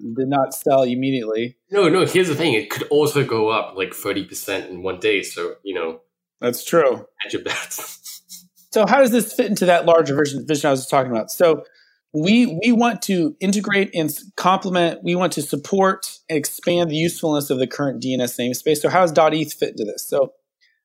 Did 0.00 0.28
not 0.28 0.54
sell 0.54 0.82
immediately. 0.82 1.56
No, 1.70 1.88
no, 1.88 2.04
here's 2.04 2.28
the 2.28 2.34
thing. 2.34 2.54
It 2.54 2.70
could 2.70 2.86
also 2.88 3.24
go 3.24 3.48
up 3.48 3.76
like 3.76 3.90
30% 3.90 4.68
in 4.68 4.82
one 4.82 5.00
day. 5.00 5.22
So, 5.22 5.54
you 5.64 5.74
know. 5.74 6.00
That's 6.40 6.64
true. 6.64 7.06
Hedge 7.20 7.32
your 7.32 7.42
bets. 7.42 8.46
so, 8.70 8.86
how 8.86 9.00
does 9.00 9.10
this 9.10 9.32
fit 9.32 9.46
into 9.46 9.66
that 9.66 9.86
larger 9.86 10.14
vision, 10.14 10.46
vision 10.46 10.68
I 10.68 10.70
was 10.70 10.86
talking 10.86 11.10
about? 11.10 11.30
So, 11.30 11.64
we 12.12 12.58
we 12.64 12.72
want 12.72 13.02
to 13.02 13.36
integrate 13.40 13.90
and 13.94 14.10
complement 14.36 15.02
we 15.04 15.14
want 15.14 15.32
to 15.32 15.42
support 15.42 16.18
and 16.28 16.38
expand 16.38 16.90
the 16.90 16.96
usefulness 16.96 17.50
of 17.50 17.58
the 17.58 17.66
current 17.66 18.02
dns 18.02 18.38
namespace 18.38 18.78
so 18.78 18.88
how 18.88 19.04
does 19.04 19.12
eth 19.34 19.52
fit 19.52 19.70
into 19.70 19.84
this 19.84 20.08
so 20.08 20.32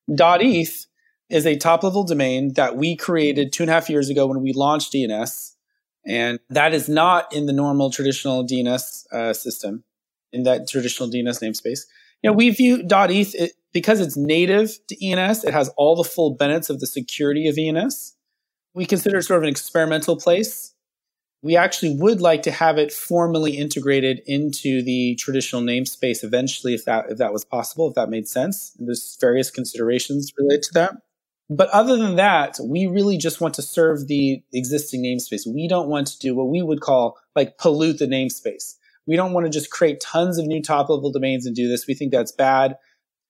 eth 0.09 0.85
is 1.29 1.45
a 1.45 1.55
top 1.55 1.83
level 1.83 2.03
domain 2.03 2.53
that 2.53 2.75
we 2.75 2.95
created 2.95 3.53
two 3.53 3.63
and 3.63 3.69
a 3.69 3.73
half 3.73 3.89
years 3.89 4.09
ago 4.09 4.27
when 4.27 4.41
we 4.41 4.51
launched 4.51 4.94
ens 4.95 5.52
and 6.05 6.39
that 6.50 6.73
is 6.73 6.89
not 6.89 7.33
in 7.33 7.45
the 7.45 7.53
normal 7.53 7.89
traditional 7.89 8.45
dns 8.45 9.05
uh, 9.11 9.33
system 9.33 9.83
in 10.31 10.44
that 10.44 10.67
traditional 10.67 11.09
dns 11.09 11.41
namespace 11.41 11.81
you 12.21 12.29
know 12.29 12.33
we 12.33 12.50
view 12.50 12.83
eth 12.89 13.35
it, 13.35 13.53
because 13.73 14.00
it's 14.00 14.17
native 14.17 14.77
to 14.88 15.05
ens 15.05 15.44
it 15.44 15.53
has 15.53 15.69
all 15.77 15.95
the 15.95 16.03
full 16.03 16.35
benefits 16.35 16.69
of 16.69 16.79
the 16.79 16.88
security 16.88 17.47
of 17.47 17.57
ens 17.57 18.15
we 18.73 18.85
consider 18.85 19.17
it 19.17 19.23
sort 19.23 19.38
of 19.38 19.44
an 19.44 19.50
experimental 19.50 20.17
place 20.17 20.73
we 21.44 21.57
actually 21.57 21.95
would 21.97 22.21
like 22.21 22.41
to 22.44 22.51
have 22.51 22.77
it 22.77 22.91
formally 22.91 23.57
integrated 23.57 24.22
into 24.25 24.81
the 24.81 25.15
traditional 25.15 25.62
namespace 25.62 26.24
eventually, 26.24 26.74
if 26.74 26.86
that 26.86 27.12
if 27.12 27.17
that 27.17 27.33
was 27.33 27.43
possible, 27.43 27.89
if 27.89 27.95
that 27.95 28.10
made 28.10 28.27
sense. 28.27 28.74
And 28.79 28.88
there's 28.88 29.17
various 29.19 29.51
considerations 29.51 30.31
related 30.38 30.63
to 30.63 30.74
that. 30.75 30.93
But 31.55 31.69
other 31.69 31.98
than 31.98 32.15
that, 32.15 32.57
we 32.63 32.88
really 32.88 33.17
just 33.17 33.39
want 33.39 33.53
to 33.55 33.62
serve 33.62 34.07
the 34.07 34.41
existing 34.53 35.03
namespace. 35.03 35.45
We 35.45 35.67
don't 35.67 35.88
want 35.88 36.07
to 36.07 36.17
do 36.17 36.33
what 36.33 36.50
we 36.50 36.63
would 36.63 36.81
call 36.81 37.17
like 37.36 37.60
pollute 37.60 38.00
the 38.00 38.07
namespace. 38.07 38.75
We 39.05 39.15
don't 39.15 39.33
want 39.33 39.45
to 39.45 39.51
just 39.51 39.69
create 39.69 40.00
tons 40.00 40.39
of 40.39 40.48
new 40.48 40.63
top 40.63 40.89
level 40.89 41.12
domains 41.12 41.45
and 41.45 41.55
do 41.55 41.67
this. 41.67 41.86
We 41.86 41.93
think 41.93 42.12
that's 42.12 42.31
bad. 42.31 42.77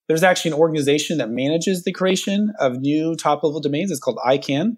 There's 0.07 0.23
actually 0.23 0.51
an 0.51 0.57
organization 0.57 1.17
that 1.17 1.31
manages 1.31 1.83
the 1.83 1.91
creation 1.91 2.53
of 2.59 2.79
new 2.79 3.15
top 3.15 3.43
level 3.43 3.59
domains. 3.59 3.91
It's 3.91 3.99
called 3.99 4.19
ICANN, 4.25 4.77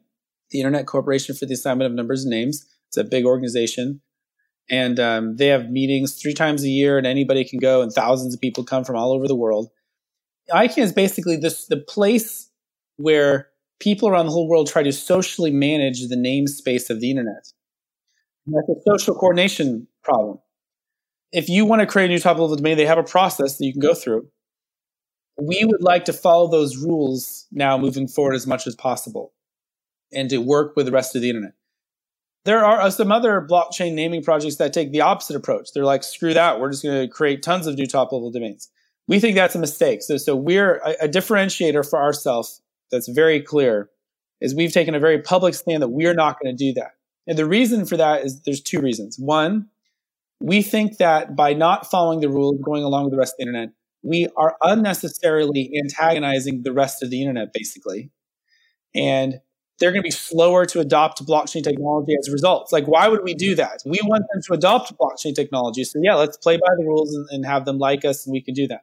the 0.50 0.60
Internet 0.60 0.88
Corporation 0.88 1.36
for 1.36 1.46
the 1.46 1.54
Assignment 1.54 1.90
of 1.90 1.96
Numbers 1.96 2.24
and 2.24 2.32
Names. 2.32 2.66
It's 2.88 2.98
a 2.98 3.04
big 3.04 3.26
organization. 3.26 4.02
And 4.72 5.00
um, 5.00 5.36
they 5.36 5.48
have 5.48 5.70
meetings 5.70 6.16
three 6.16 6.34
times 6.34 6.64
a 6.64 6.70
year, 6.70 6.98
and 6.98 7.06
anybody 7.06 7.44
can 7.44 7.60
go, 7.60 7.84
and 7.84 7.92
thousands 7.92 8.34
of 8.34 8.42
people 8.42 8.64
come 8.64 8.84
from 8.84 8.96
all 8.96 9.14
over 9.14 9.28
the 9.28 9.36
world. 9.36 9.70
ICANN 10.52 10.84
is 10.84 10.94
basically 10.94 11.36
this 11.36 11.68
the 11.68 11.78
place 11.78 12.45
where 12.98 13.50
people 13.80 14.10
around 14.10 14.26
the 14.26 14.32
whole 14.32 14.48
world 14.48 14.68
try 14.68 14.84
to 14.84 14.92
socially 14.92 15.52
manage 15.52 16.08
the 16.08 16.16
namespace 16.16 16.90
of 16.90 17.00
the 17.02 17.10
internet. 17.10 17.52
That's 18.48 18.70
a 18.70 18.98
social 18.98 19.16
coordination 19.16 19.88
problem. 20.04 20.40
If 21.32 21.50
you 21.50 21.66
want 21.66 21.82
to 21.82 21.88
create 21.88 22.06
a 22.06 22.10
new 22.10 22.20
top 22.20 22.38
level 22.38 22.56
domain, 22.56 22.78
they 22.78 22.86
have 22.86 22.98
a 22.98 23.04
process 23.04 23.58
that 23.58 23.66
you 23.66 23.74
can 23.74 23.82
go 23.82 23.94
through. 23.94 24.28
We 25.42 25.66
would 25.66 25.82
like 25.82 26.06
to 26.06 26.14
follow 26.14 26.50
those 26.50 26.78
rules 26.78 27.48
now 27.52 27.78
moving 27.78 28.08
forward 28.08 28.36
as 28.36 28.48
much 28.48 28.68
as 28.68 28.76
possible 28.76 29.34
and 30.14 30.30
to 30.30 30.38
work 30.38 30.76
with 30.76 30.86
the 30.86 30.92
rest 30.92 31.16
of 31.16 31.22
the 31.22 31.30
internet. 31.30 31.54
There 32.46 32.64
are 32.64 32.80
uh, 32.80 32.92
some 32.92 33.12
other 33.12 33.46
blockchain 33.50 33.96
naming 33.96 34.24
projects 34.24 34.58
that 34.58 34.72
take 34.72 34.92
the 34.92 35.02
opposite 35.02 35.36
approach. 35.36 35.70
They're 35.74 35.84
like, 35.84 36.04
screw 36.04 36.34
that. 36.36 36.60
We're 36.60 36.72
just 36.72 36.84
going 36.84 37.02
to 37.02 37.14
create 37.14 37.42
tons 37.42 37.66
of 37.68 37.76
new 37.76 37.88
top 37.88 38.12
level 38.12 38.32
domains. 38.32 38.70
We 39.08 39.20
think 39.20 39.36
that's 39.36 39.56
a 39.56 39.60
mistake. 39.60 40.04
So, 40.04 40.18
so 40.18 40.36
we're 40.36 40.78
a, 40.78 40.96
a 41.02 41.10
differentiator 41.10 41.90
for 41.90 42.00
ourselves 42.00 42.62
that's 42.92 43.08
very 43.08 43.42
clear 43.42 43.90
is 44.42 44.54
we've 44.54 44.72
taken 44.72 44.96
a 44.96 45.00
very 45.00 45.22
public 45.22 45.54
stand 45.54 45.82
that 45.82 45.90
we're 45.90 46.14
not 46.14 46.40
going 46.40 46.56
to 46.56 46.58
do 46.58 46.74
that. 46.74 46.92
And 47.28 47.38
the 47.38 47.46
reason 47.46 47.86
for 47.86 47.98
that 47.98 48.24
is 48.24 48.42
there's 48.42 48.62
two 48.62 48.80
reasons. 48.80 49.18
One, 49.18 49.68
we 50.40 50.62
think 50.62 50.98
that 50.98 51.36
by 51.36 51.54
not 51.54 51.90
following 51.90 52.20
the 52.20 52.30
rules, 52.30 52.62
going 52.62 52.84
along 52.84 53.06
with 53.06 53.14
the 53.14 53.18
rest 53.18 53.34
of 53.34 53.38
the 53.38 53.44
internet, 53.44 53.70
we 54.04 54.28
are 54.38 54.56
unnecessarily 54.62 55.72
antagonizing 55.84 56.64
the 56.64 56.74
rest 56.74 57.02
of 57.02 57.10
the 57.10 57.22
internet, 57.22 57.54
basically. 57.54 58.12
And 58.94 59.40
they're 59.80 59.92
going 59.92 60.04
to 60.04 60.08
be 60.08 60.12
slower 60.12 60.66
to 60.68 60.80
adopt 60.80 61.26
blockchain 61.26 61.64
technology 61.64 62.16
as 62.18 62.28
a 62.28 62.32
result. 62.32 62.72
Like, 62.72 62.86
why 62.86 63.08
would 63.08 63.24
we 63.24 63.34
do 63.34 63.56
that? 63.56 63.82
We 63.86 64.00
want 64.04 64.24
them 64.32 64.42
to 64.44 64.54
adopt 64.54 64.94
blockchain 64.98 65.36
technology. 65.36 65.84
So, 65.84 66.00
yeah, 66.02 66.16
let's 66.16 66.38
play 66.38 66.58
by 66.58 66.76
the 66.78 66.86
rules 66.86 67.14
and, 67.14 67.28
and 67.32 67.46
have 67.46 67.66
them 67.66 67.78
like 67.78 68.06
us, 68.06 68.26
and 68.26 68.32
we 68.32 68.42
can 68.42 68.54
do 68.54 68.68
that. 68.68 68.82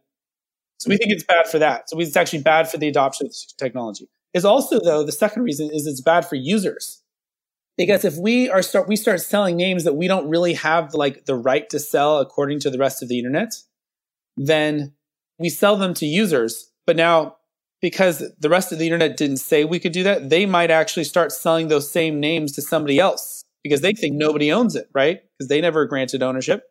So 0.82 0.88
we 0.88 0.96
think 0.96 1.12
it's 1.12 1.22
bad 1.22 1.46
for 1.46 1.60
that. 1.60 1.88
So 1.88 2.00
it's 2.00 2.16
actually 2.16 2.42
bad 2.42 2.68
for 2.68 2.76
the 2.76 2.88
adoption 2.88 3.28
of 3.28 3.32
technology. 3.56 4.08
Is 4.34 4.44
also 4.44 4.80
though 4.80 5.04
the 5.04 5.12
second 5.12 5.44
reason 5.44 5.70
is 5.72 5.86
it's 5.86 6.00
bad 6.00 6.26
for 6.26 6.34
users 6.34 7.02
because 7.78 8.04
if 8.04 8.16
we 8.16 8.50
are 8.50 8.62
start 8.62 8.88
we 8.88 8.96
start 8.96 9.20
selling 9.20 9.56
names 9.56 9.84
that 9.84 9.94
we 9.94 10.08
don't 10.08 10.28
really 10.28 10.54
have 10.54 10.92
like 10.92 11.26
the 11.26 11.36
right 11.36 11.70
to 11.70 11.78
sell 11.78 12.18
according 12.18 12.58
to 12.60 12.70
the 12.70 12.78
rest 12.78 13.00
of 13.00 13.08
the 13.08 13.18
internet, 13.18 13.54
then 14.36 14.94
we 15.38 15.50
sell 15.50 15.76
them 15.76 15.94
to 15.94 16.06
users. 16.06 16.72
But 16.84 16.96
now 16.96 17.36
because 17.80 18.24
the 18.40 18.48
rest 18.48 18.72
of 18.72 18.78
the 18.80 18.86
internet 18.86 19.16
didn't 19.16 19.36
say 19.36 19.64
we 19.64 19.78
could 19.78 19.92
do 19.92 20.02
that, 20.02 20.30
they 20.30 20.46
might 20.46 20.70
actually 20.72 21.04
start 21.04 21.30
selling 21.30 21.68
those 21.68 21.88
same 21.88 22.18
names 22.18 22.52
to 22.52 22.62
somebody 22.62 22.98
else 22.98 23.44
because 23.62 23.82
they 23.82 23.92
think 23.92 24.16
nobody 24.16 24.50
owns 24.50 24.74
it, 24.74 24.88
right? 24.92 25.20
Because 25.38 25.48
they 25.48 25.60
never 25.60 25.84
granted 25.86 26.24
ownership. 26.24 26.64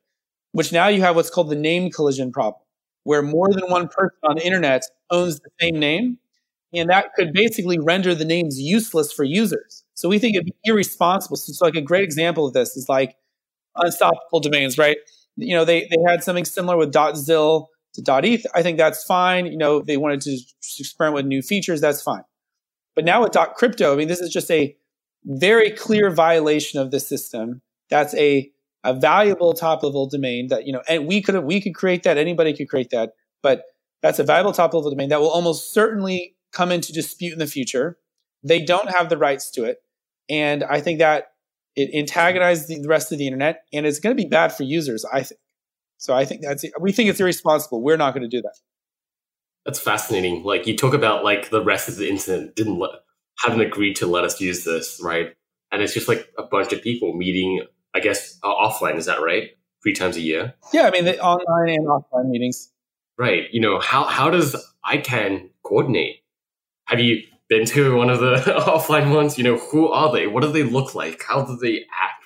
Which 0.52 0.74
now 0.74 0.90
you 0.90 1.00
have 1.02 1.16
what's 1.16 1.30
called 1.30 1.50
the 1.50 1.56
name 1.56 1.92
collision 1.92 2.34
problem, 2.34 2.62
where 3.04 3.22
more 3.22 3.50
than 3.52 3.70
one 3.70 3.88
person 3.88 4.18
on 4.24 4.36
the 4.36 4.46
internet 4.46 4.84
owns 5.10 5.40
the 5.40 5.50
same 5.60 5.80
name. 5.80 6.18
And 6.74 6.90
that 6.90 7.14
could 7.16 7.34
basically 7.34 7.80
render 7.80 8.16
the 8.16 8.26
names 8.26 8.60
useless 8.60 9.12
for 9.12 9.24
users. 9.24 9.84
So 9.94 10.08
we 10.08 10.20
think 10.20 10.36
it'd 10.36 10.46
be 10.46 10.56
irresponsible. 10.64 11.36
So, 11.36 11.52
so 11.52 11.66
like 11.66 11.76
a 11.76 11.82
great 11.82 12.04
example 12.04 12.48
of 12.48 12.54
this 12.54 12.78
is 12.78 12.88
like 12.88 13.18
unstoppable 13.76 14.40
domains, 14.40 14.78
right? 14.78 14.98
You 15.36 15.56
know, 15.56 15.66
they, 15.66 15.82
they 15.82 15.98
had 16.08 16.24
something 16.24 16.46
similar 16.46 16.78
with 16.78 16.94
.zil 17.16 17.70
to 17.94 18.22
.eth. 18.24 18.46
I 18.56 18.64
think 18.64 18.78
that's 18.78 19.04
fine. 19.04 19.48
You 19.48 19.58
know, 19.58 19.82
they 19.82 19.98
wanted 19.98 20.22
to 20.22 20.40
experiment 20.80 21.16
with 21.16 21.26
new 21.26 21.42
features. 21.42 21.82
That's 21.82 22.02
fine. 22.02 22.24
But 22.96 23.06
now 23.06 23.24
with 23.24 23.36
.crypto, 23.56 23.94
I 23.94 23.96
mean, 23.98 24.08
this 24.08 24.22
is 24.22 24.32
just 24.32 24.50
a 24.52 24.76
very 25.26 25.72
clear 25.72 26.10
violation 26.10 26.80
of 26.80 26.92
the 26.92 27.00
system. 27.00 27.62
That's 27.90 28.14
a, 28.16 28.52
a 28.84 28.94
valuable 28.94 29.54
top 29.54 29.84
level 29.84 30.08
domain 30.08 30.48
that, 30.48 30.66
you 30.66 30.74
know, 30.74 30.82
and 30.90 31.08
we 31.08 31.22
could, 31.22 31.44
we 31.44 31.62
could 31.62 31.76
create 31.76 32.04
that. 32.04 32.18
Anybody 32.18 32.54
could 32.54 32.70
create 32.70 32.90
that, 32.92 33.14
but 33.44 33.64
that's 34.02 34.20
a 34.20 34.24
valuable 34.24 34.54
top 34.54 34.74
level 34.74 34.90
domain 34.90 35.10
that 35.10 35.22
will 35.22 35.30
almost 35.30 35.74
certainly 35.74 36.36
come 36.52 36.72
into 36.72 36.92
dispute 36.92 37.34
in 37.34 37.40
the 37.40 37.48
future. 37.48 37.98
They 38.44 38.62
don't 38.64 38.90
have 38.90 39.10
the 39.10 39.18
rights 39.18 39.52
to 39.52 39.66
it. 39.66 39.78
And 40.30 40.64
I 40.64 40.82
think 40.82 41.00
that 41.00 41.28
it 41.76 41.94
antagonizes 41.94 42.68
the 42.68 42.88
rest 42.88 43.12
of 43.12 43.18
the 43.18 43.28
internet 43.28 43.64
and 43.72 43.86
it's 43.86 44.00
going 44.00 44.16
to 44.16 44.22
be 44.22 44.28
bad 44.28 44.52
for 44.52 44.64
users, 44.64 45.06
I 45.06 45.24
think. 45.24 45.40
So 45.98 46.16
I 46.16 46.26
think 46.26 46.42
that's 46.42 46.66
we 46.80 46.92
think 46.92 47.10
it's 47.10 47.20
irresponsible. 47.20 47.84
We're 47.84 47.98
not 47.98 48.14
going 48.14 48.24
to 48.24 48.30
do 48.30 48.42
that. 48.42 48.56
That's 49.66 49.80
fascinating. 49.80 50.44
Like 50.44 50.66
you 50.66 50.76
talk 50.76 50.96
about 50.96 51.24
like 51.24 51.52
the 51.52 51.64
rest 51.64 51.88
of 51.88 51.98
the 51.98 52.10
internet 52.10 52.56
didn't 52.56 52.80
let, 52.80 52.90
haven't 53.38 53.62
agreed 53.62 53.96
to 53.98 54.08
let 54.08 54.24
us 54.24 54.42
use 54.42 54.64
this, 54.64 55.00
right? 55.04 55.36
And 55.72 55.82
it's 55.82 55.94
just 55.94 56.08
like 56.08 56.28
a 56.38 56.44
bunch 56.44 56.74
of 56.74 56.82
people 56.82 57.14
meeting, 57.14 57.64
I 57.94 58.00
guess, 58.00 58.38
uh, 58.44 58.54
offline. 58.54 58.96
Is 58.96 59.06
that 59.06 59.22
right? 59.22 59.50
Three 59.84 59.94
times 59.94 60.16
a 60.16 60.22
year. 60.22 60.54
Yeah, 60.74 60.84
I 60.84 60.92
mean 60.92 61.06
the 61.06 61.20
online 61.20 61.70
and 61.70 61.88
offline 61.88 62.30
meetings. 62.30 62.72
Right. 63.18 63.46
You 63.52 63.62
know 63.62 63.80
how 63.80 64.04
how 64.04 64.30
does 64.30 64.56
ICANN 64.86 65.50
coordinate? 65.64 66.18
Have 66.86 67.00
you 67.00 67.24
been 67.50 67.66
to 67.66 67.96
one 67.96 68.10
of 68.10 68.20
the 68.20 68.36
offline 68.68 69.14
ones? 69.14 69.38
You 69.38 69.44
know 69.44 69.58
who 69.58 69.90
are 69.90 70.12
they? 70.12 70.28
What 70.28 70.44
do 70.44 70.52
they 70.52 70.64
look 70.64 70.96
like? 70.96 71.24
How 71.28 71.44
do 71.44 71.58
they 71.58 71.86
act? 71.92 72.26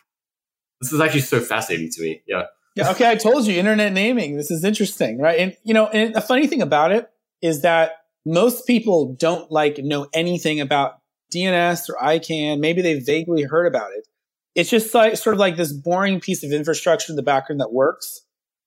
This 0.81 0.91
is 0.91 1.01
actually 1.01 1.21
so 1.21 1.39
fascinating 1.39 1.89
to 1.91 2.01
me. 2.01 2.21
Yeah. 2.27 2.43
Yeah. 2.75 2.91
Okay. 2.91 3.09
I 3.09 3.15
told 3.15 3.45
you 3.45 3.57
internet 3.57 3.93
naming. 3.93 4.37
This 4.37 4.51
is 4.51 4.63
interesting, 4.63 5.19
right? 5.19 5.39
And 5.39 5.57
you 5.63 5.73
know, 5.73 5.87
and 5.87 6.13
the 6.13 6.21
funny 6.21 6.47
thing 6.47 6.61
about 6.61 6.91
it 6.91 7.09
is 7.41 7.61
that 7.61 7.93
most 8.25 8.67
people 8.67 9.15
don't 9.17 9.51
like 9.51 9.77
know 9.77 10.07
anything 10.13 10.59
about 10.59 10.99
DNS 11.33 11.89
or 11.89 11.95
ICANN. 11.95 12.59
Maybe 12.59 12.81
they 12.81 12.99
vaguely 12.99 13.43
heard 13.43 13.67
about 13.67 13.91
it. 13.91 14.07
It's 14.55 14.69
just 14.69 14.93
like 14.93 15.17
sort 15.17 15.33
of 15.33 15.39
like 15.39 15.57
this 15.57 15.73
boring 15.73 16.19
piece 16.19 16.43
of 16.43 16.51
infrastructure 16.51 17.11
in 17.11 17.17
the 17.17 17.23
background 17.23 17.59
that 17.59 17.73
works. 17.73 18.21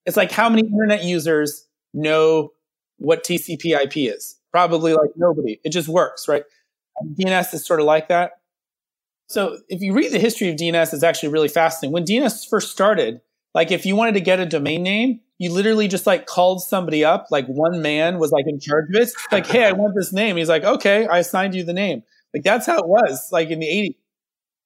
It's 0.05 0.15
like 0.15 0.31
how 0.31 0.49
many 0.49 0.67
internet 0.67 1.03
users 1.03 1.67
know 1.93 2.51
what 2.97 3.23
TCP 3.23 3.71
IP 3.71 4.13
is? 4.13 4.37
Probably 4.51 4.93
like 4.93 5.11
nobody. 5.15 5.59
It 5.63 5.71
just 5.71 5.87
works, 5.87 6.27
right? 6.27 6.43
DNS 7.19 7.53
is 7.53 7.65
sort 7.65 7.79
of 7.79 7.85
like 7.85 8.07
that. 8.09 8.33
So 9.27 9.59
if 9.69 9.81
you 9.81 9.93
read 9.93 10.11
the 10.11 10.19
history 10.19 10.49
of 10.49 10.55
DNS, 10.55 10.93
it's 10.93 11.03
actually 11.03 11.29
really 11.29 11.47
fascinating. 11.47 11.93
When 11.93 12.03
DNS 12.03 12.49
first 12.49 12.71
started, 12.71 13.21
like 13.53 13.71
if 13.71 13.85
you 13.85 13.95
wanted 13.95 14.13
to 14.13 14.21
get 14.21 14.39
a 14.39 14.45
domain 14.45 14.83
name, 14.83 15.21
you 15.37 15.51
literally 15.51 15.87
just 15.87 16.05
like 16.05 16.25
called 16.25 16.61
somebody 16.61 17.05
up, 17.05 17.27
like 17.31 17.45
one 17.47 17.81
man 17.81 18.19
was 18.19 18.31
like 18.31 18.45
in 18.47 18.59
charge 18.59 18.89
of 18.89 18.95
it. 18.95 19.09
Like, 19.31 19.47
hey, 19.47 19.65
I 19.65 19.71
want 19.71 19.95
this 19.95 20.11
name. 20.11 20.35
He's 20.35 20.49
like, 20.49 20.63
okay, 20.63 21.07
I 21.07 21.19
assigned 21.19 21.55
you 21.55 21.63
the 21.63 21.73
name. 21.73 22.03
Like 22.33 22.43
that's 22.43 22.65
how 22.65 22.77
it 22.77 22.87
was, 22.87 23.29
like 23.31 23.49
in 23.49 23.59
the 23.59 23.67
80s. 23.67 23.95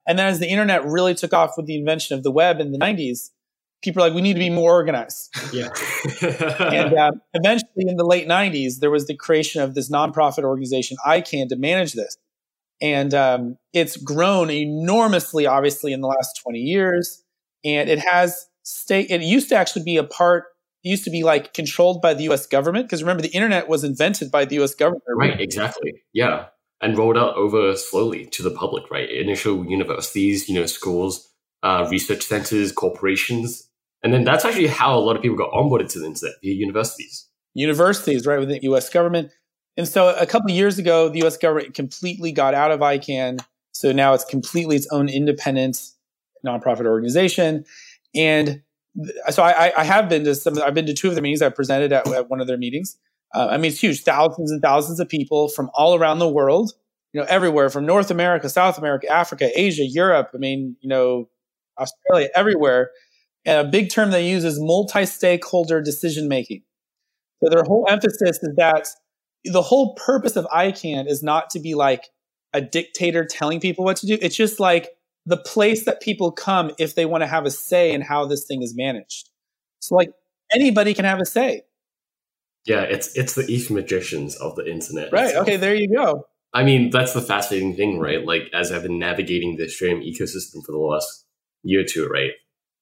And 0.07 0.19
then 0.19 0.27
as 0.27 0.39
the 0.39 0.47
internet 0.47 0.85
really 0.85 1.15
took 1.15 1.33
off 1.33 1.53
with 1.57 1.65
the 1.65 1.75
invention 1.75 2.17
of 2.17 2.23
the 2.23 2.31
web 2.31 2.59
in 2.59 2.71
the 2.71 2.77
90s, 2.77 3.29
people 3.81 4.01
are 4.01 4.07
like, 4.07 4.15
we 4.15 4.21
need 4.21 4.33
to 4.33 4.39
be 4.39 4.49
more 4.49 4.71
organized. 4.71 5.33
Yeah. 5.53 5.69
and 6.21 6.93
uh, 6.93 7.11
eventually 7.33 7.85
in 7.87 7.97
the 7.97 8.05
late 8.05 8.27
90s, 8.27 8.79
there 8.79 8.91
was 8.91 9.07
the 9.07 9.15
creation 9.15 9.61
of 9.61 9.75
this 9.75 9.89
nonprofit 9.91 10.43
organization, 10.43 10.97
ICANN, 11.05 11.49
to 11.49 11.55
manage 11.55 11.93
this. 11.93 12.17
And 12.81 13.13
um, 13.13 13.57
it's 13.71 13.97
grown 13.97 14.49
enormously, 14.49 15.45
obviously, 15.45 15.93
in 15.93 16.01
the 16.01 16.07
last 16.07 16.39
20 16.43 16.59
years. 16.59 17.23
And 17.63 17.89
it 17.89 17.99
has 17.99 18.47
state 18.63 19.09
it 19.09 19.21
used 19.21 19.49
to 19.49 19.55
actually 19.55 19.83
be 19.83 19.97
a 19.97 20.03
part 20.03 20.45
it 20.83 20.89
used 20.89 21.03
to 21.03 21.09
be 21.09 21.23
like 21.23 21.53
controlled 21.53 22.01
by 22.01 22.13
the 22.13 22.23
US 22.29 22.47
government 22.47 22.85
because 22.85 23.03
remember 23.03 23.21
the 23.21 23.29
internet 23.29 23.67
was 23.67 23.83
invented 23.83 24.31
by 24.31 24.45
the 24.45 24.61
US 24.61 24.73
government. 24.73 25.03
Right, 25.07 25.39
exactly. 25.39 25.93
Yeah. 26.13 26.47
And 26.83 26.97
rolled 26.97 27.17
out 27.17 27.35
over 27.35 27.75
slowly 27.75 28.25
to 28.27 28.43
the 28.43 28.51
public, 28.51 28.91
right? 28.91 29.09
Initial 29.09 29.65
universities, 29.65 30.49
you 30.49 30.55
know, 30.55 30.65
schools, 30.65 31.29
uh, 31.63 31.87
research 31.89 32.23
centers, 32.23 32.71
corporations. 32.71 33.69
And 34.03 34.13
then 34.13 34.25
that's 34.25 34.43
actually 34.43 34.67
how 34.67 34.97
a 34.97 34.99
lot 34.99 35.15
of 35.15 35.21
people 35.21 35.37
got 35.37 35.51
onboarded 35.51 35.89
to 35.93 35.99
the 35.99 36.05
internet 36.05 36.35
via 36.41 36.53
universities. 36.53 37.27
Universities, 37.53 38.27
right, 38.27 38.39
within 38.39 38.59
the 38.59 38.67
US 38.73 38.89
government. 38.89 39.31
And 39.77 39.87
so 39.87 40.13
a 40.15 40.25
couple 40.25 40.51
years 40.51 40.77
ago, 40.77 41.09
the 41.09 41.25
US 41.25 41.37
government 41.37 41.73
completely 41.73 42.31
got 42.31 42.53
out 42.53 42.71
of 42.71 42.81
ICANN. 42.81 43.39
So 43.71 43.91
now 43.91 44.13
it's 44.13 44.25
completely 44.25 44.75
its 44.75 44.87
own 44.91 45.09
independent 45.09 45.81
nonprofit 46.45 46.85
organization. 46.85 47.65
And 48.13 48.61
so 49.29 49.41
I, 49.41 49.71
I, 49.75 49.83
have 49.83 50.07
been 50.07 50.23
to 50.25 50.35
some. 50.35 50.61
I've 50.61 50.75
been 50.75 50.85
to 50.85 50.93
two 50.93 51.07
of 51.07 51.15
their 51.15 51.23
meetings. 51.23 51.41
I 51.41 51.49
presented 51.49 51.91
at, 51.91 52.07
at 52.09 52.29
one 52.29 52.41
of 52.41 52.47
their 52.47 52.57
meetings. 52.57 52.97
Uh, 53.33 53.47
I 53.51 53.57
mean, 53.57 53.71
it's 53.71 53.81
huge. 53.81 54.03
Thousands 54.03 54.51
and 54.51 54.61
thousands 54.61 54.99
of 54.99 55.09
people 55.09 55.47
from 55.49 55.69
all 55.73 55.95
around 55.95 56.19
the 56.19 56.29
world. 56.29 56.73
You 57.13 57.21
know, 57.21 57.27
everywhere 57.29 57.69
from 57.69 57.85
North 57.85 58.09
America, 58.09 58.49
South 58.49 58.77
America, 58.77 59.07
Africa, 59.07 59.49
Asia, 59.55 59.85
Europe. 59.85 60.31
I 60.33 60.37
mean, 60.37 60.75
you 60.81 60.89
know, 60.89 61.29
Australia, 61.79 62.29
everywhere. 62.35 62.91
And 63.45 63.67
a 63.67 63.69
big 63.69 63.91
term 63.91 64.11
they 64.11 64.27
use 64.27 64.43
is 64.43 64.59
multi-stakeholder 64.59 65.81
decision 65.81 66.27
making. 66.27 66.63
So 67.43 67.49
their 67.49 67.63
whole 67.63 67.85
emphasis 67.89 68.39
is 68.41 68.55
that 68.55 68.87
the 69.43 69.61
whole 69.61 69.95
purpose 69.95 70.35
of 70.35 70.45
ICANN 70.45 71.07
is 71.07 71.21
not 71.21 71.49
to 71.51 71.59
be 71.59 71.75
like 71.75 72.09
a 72.53 72.61
dictator 72.61 73.25
telling 73.25 73.59
people 73.59 73.83
what 73.83 73.97
to 73.97 74.07
do. 74.07 74.17
It's 74.21 74.35
just 74.35 74.59
like 74.59 74.89
the 75.25 75.37
place 75.37 75.85
that 75.85 76.01
people 76.01 76.31
come 76.31 76.71
if 76.79 76.95
they 76.95 77.05
want 77.05 77.21
to 77.21 77.27
have 77.27 77.45
a 77.45 77.51
say 77.51 77.91
in 77.91 78.01
how 78.01 78.25
this 78.25 78.45
thing 78.45 78.61
is 78.61 78.75
managed. 78.75 79.29
So 79.79 79.95
like 79.95 80.11
anybody 80.51 80.93
can 80.93 81.05
have 81.05 81.19
a 81.19 81.25
say. 81.25 81.63
Yeah, 82.65 82.81
it's 82.83 83.15
it's 83.15 83.35
the 83.35 83.45
ETH 83.51 83.69
magicians 83.69 84.35
of 84.35 84.55
the 84.55 84.69
internet. 84.69 85.11
Right. 85.11 85.35
Okay, 85.35 85.57
there 85.57 85.75
you 85.75 85.93
go. 85.93 86.25
I 86.53 86.63
mean, 86.63 86.91
that's 86.91 87.13
the 87.13 87.21
fascinating 87.21 87.75
thing, 87.75 87.99
right? 87.99 88.23
Like 88.23 88.49
as 88.53 88.71
I've 88.71 88.83
been 88.83 88.99
navigating 88.99 89.57
the 89.57 89.65
Ethereum 89.65 90.07
ecosystem 90.07 90.63
for 90.65 90.71
the 90.71 90.77
last 90.77 91.25
year 91.63 91.81
or 91.81 91.83
two, 91.83 92.07
right? 92.07 92.31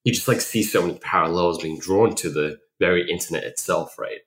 You 0.04 0.14
just 0.14 0.28
like 0.28 0.42
see 0.42 0.62
so 0.62 0.82
many 0.82 1.00
parallels 1.00 1.62
being 1.62 1.80
drawn 1.80 2.16
to 2.16 2.30
the 2.30 2.60
very 2.80 3.10
internet 3.10 3.44
itself, 3.44 3.98
right? 3.98 4.20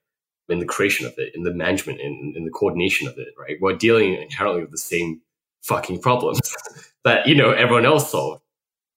In 0.48 0.60
the 0.60 0.66
creation 0.66 1.06
of 1.06 1.14
it, 1.18 1.34
in 1.34 1.42
the 1.42 1.52
management, 1.52 2.00
in, 2.00 2.34
in 2.36 2.44
the 2.44 2.50
coordination 2.50 3.06
of 3.06 3.18
it, 3.18 3.28
right? 3.38 3.56
We're 3.60 3.76
dealing 3.76 4.14
inherently 4.14 4.62
with 4.62 4.70
the 4.70 4.78
same 4.78 5.20
fucking 5.62 6.00
problems 6.00 6.40
that 7.04 7.26
you 7.26 7.34
know 7.34 7.50
everyone 7.50 7.86
else 7.86 8.10
solved. 8.10 8.42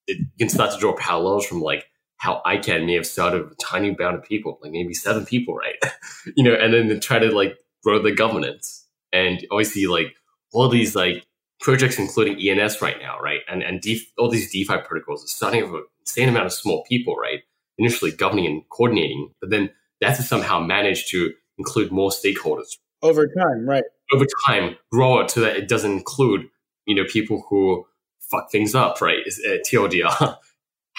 It, 0.06 0.18
you 0.18 0.46
can 0.46 0.48
start 0.48 0.72
to 0.72 0.78
draw 0.78 0.94
parallels 0.96 1.46
from 1.46 1.60
like 1.60 1.84
how 2.18 2.42
ICANN 2.44 2.86
may 2.86 2.94
have 2.94 3.06
started 3.06 3.44
with 3.44 3.52
a 3.52 3.56
tiny 3.56 3.90
amount 3.90 4.16
of 4.16 4.24
people, 4.24 4.58
like 4.62 4.72
maybe 4.72 4.92
seven 4.92 5.24
people, 5.24 5.54
right? 5.54 5.76
you 6.36 6.44
know, 6.44 6.54
and 6.54 6.74
then 6.74 7.00
try 7.00 7.18
to 7.18 7.34
like 7.34 7.56
grow 7.82 8.02
the 8.02 8.12
governance. 8.12 8.86
And 9.12 9.46
obviously, 9.50 9.86
like 9.86 10.14
all 10.52 10.68
these 10.68 10.94
like 10.94 11.26
projects, 11.60 11.98
including 11.98 12.38
ENS 12.38 12.82
right 12.82 12.98
now, 13.00 13.18
right? 13.20 13.40
And 13.48 13.62
and 13.62 13.80
DeFi, 13.80 14.06
all 14.18 14.28
these 14.28 14.52
DeFi 14.52 14.78
protocols 14.84 15.24
are 15.24 15.28
starting 15.28 15.62
with 15.62 15.80
an 15.80 15.86
insane 16.00 16.28
amount 16.28 16.46
of 16.46 16.52
small 16.52 16.84
people, 16.84 17.14
right? 17.16 17.40
Initially 17.78 18.10
governing 18.10 18.46
and 18.46 18.68
coordinating, 18.68 19.30
but 19.40 19.50
then 19.50 19.70
that 20.00 20.16
to 20.16 20.22
somehow 20.22 20.60
manage 20.60 21.06
to 21.08 21.32
include 21.56 21.90
more 21.92 22.10
stakeholders 22.10 22.76
over 23.02 23.26
time, 23.26 23.68
right? 23.68 23.84
Over 24.12 24.26
time, 24.46 24.76
grow 24.90 25.20
it 25.20 25.30
so 25.30 25.40
that 25.40 25.56
it 25.56 25.68
doesn't 25.68 25.92
include 25.92 26.48
you 26.86 26.94
know 26.94 27.04
people 27.04 27.44
who 27.48 27.86
fuck 28.30 28.50
things 28.50 28.74
up, 28.74 29.00
right? 29.00 29.20
Uh, 29.46 29.58
TLDR. 29.66 30.36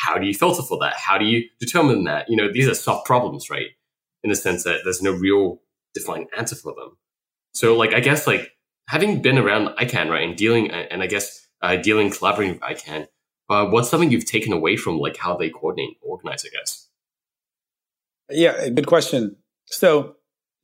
How 0.06 0.18
do 0.18 0.26
you 0.26 0.34
filter 0.34 0.64
for 0.64 0.78
that? 0.80 0.96
How 0.98 1.18
do 1.18 1.26
you 1.26 1.44
determine 1.60 2.06
that? 2.06 2.30
You 2.30 2.38
know, 2.38 2.52
these 2.52 2.68
are 2.68 2.74
soft 2.74 3.06
problems, 3.06 3.50
right? 3.50 3.68
In 4.24 4.30
the 4.30 4.36
sense 4.36 4.64
that 4.64 4.82
there's 4.84 5.02
no 5.02 5.12
real 5.12 5.62
defined 5.94 6.28
answer 6.38 6.56
for 6.56 6.74
them. 6.74 6.98
So, 7.54 7.76
like, 7.76 7.94
I 7.94 8.00
guess, 8.00 8.26
like, 8.28 8.52
having 8.88 9.22
been 9.22 9.38
around 9.38 9.76
ICANN, 9.78 10.10
right, 10.10 10.28
and 10.28 10.38
dealing, 10.38 10.72
and 10.72 11.04
I 11.04 11.08
guess 11.08 11.48
uh, 11.62 11.76
dealing, 11.76 12.12
collaborating 12.12 12.54
with 12.56 12.64
ICANN, 12.64 13.08
uh, 13.50 13.66
what's 13.66 13.90
something 13.90 14.12
you've 14.12 14.26
taken 14.26 14.54
away 14.54 14.78
from, 14.78 15.00
like, 15.00 15.18
how 15.18 15.36
they 15.36 15.50
coordinate, 15.50 15.98
organize, 16.02 16.46
I 16.46 16.50
guess? 16.58 16.88
Yeah, 18.30 18.70
good 18.70 18.88
question. 18.88 19.36
So, 19.66 20.16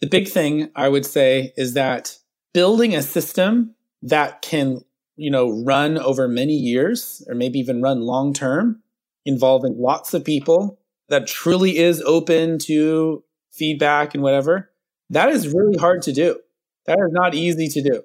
The 0.01 0.07
big 0.07 0.27
thing 0.27 0.69
I 0.75 0.89
would 0.89 1.05
say 1.05 1.53
is 1.57 1.73
that 1.73 2.17
building 2.53 2.95
a 2.95 3.01
system 3.01 3.75
that 4.01 4.41
can, 4.41 4.81
you 5.15 5.31
know, 5.31 5.63
run 5.63 5.97
over 5.97 6.27
many 6.27 6.53
years 6.53 7.23
or 7.27 7.35
maybe 7.35 7.59
even 7.59 7.81
run 7.81 8.01
long 8.01 8.33
term 8.33 8.81
involving 9.25 9.77
lots 9.77 10.13
of 10.13 10.23
people 10.23 10.79
that 11.09 11.27
truly 11.27 11.77
is 11.77 12.01
open 12.01 12.59
to 12.59 13.23
feedback 13.51 14.13
and 14.13 14.23
whatever, 14.23 14.71
that 15.09 15.29
is 15.29 15.53
really 15.53 15.77
hard 15.77 16.01
to 16.03 16.11
do. 16.11 16.39
That 16.85 16.99
is 16.99 17.11
not 17.11 17.33
easy 17.33 17.67
to 17.67 17.81
do. 17.81 18.03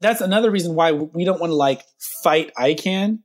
That's 0.00 0.20
another 0.20 0.50
reason 0.50 0.74
why 0.74 0.92
we 0.92 1.24
don't 1.24 1.40
want 1.40 1.50
to 1.50 1.56
like 1.56 1.82
fight 1.98 2.52
ICANN. 2.56 3.20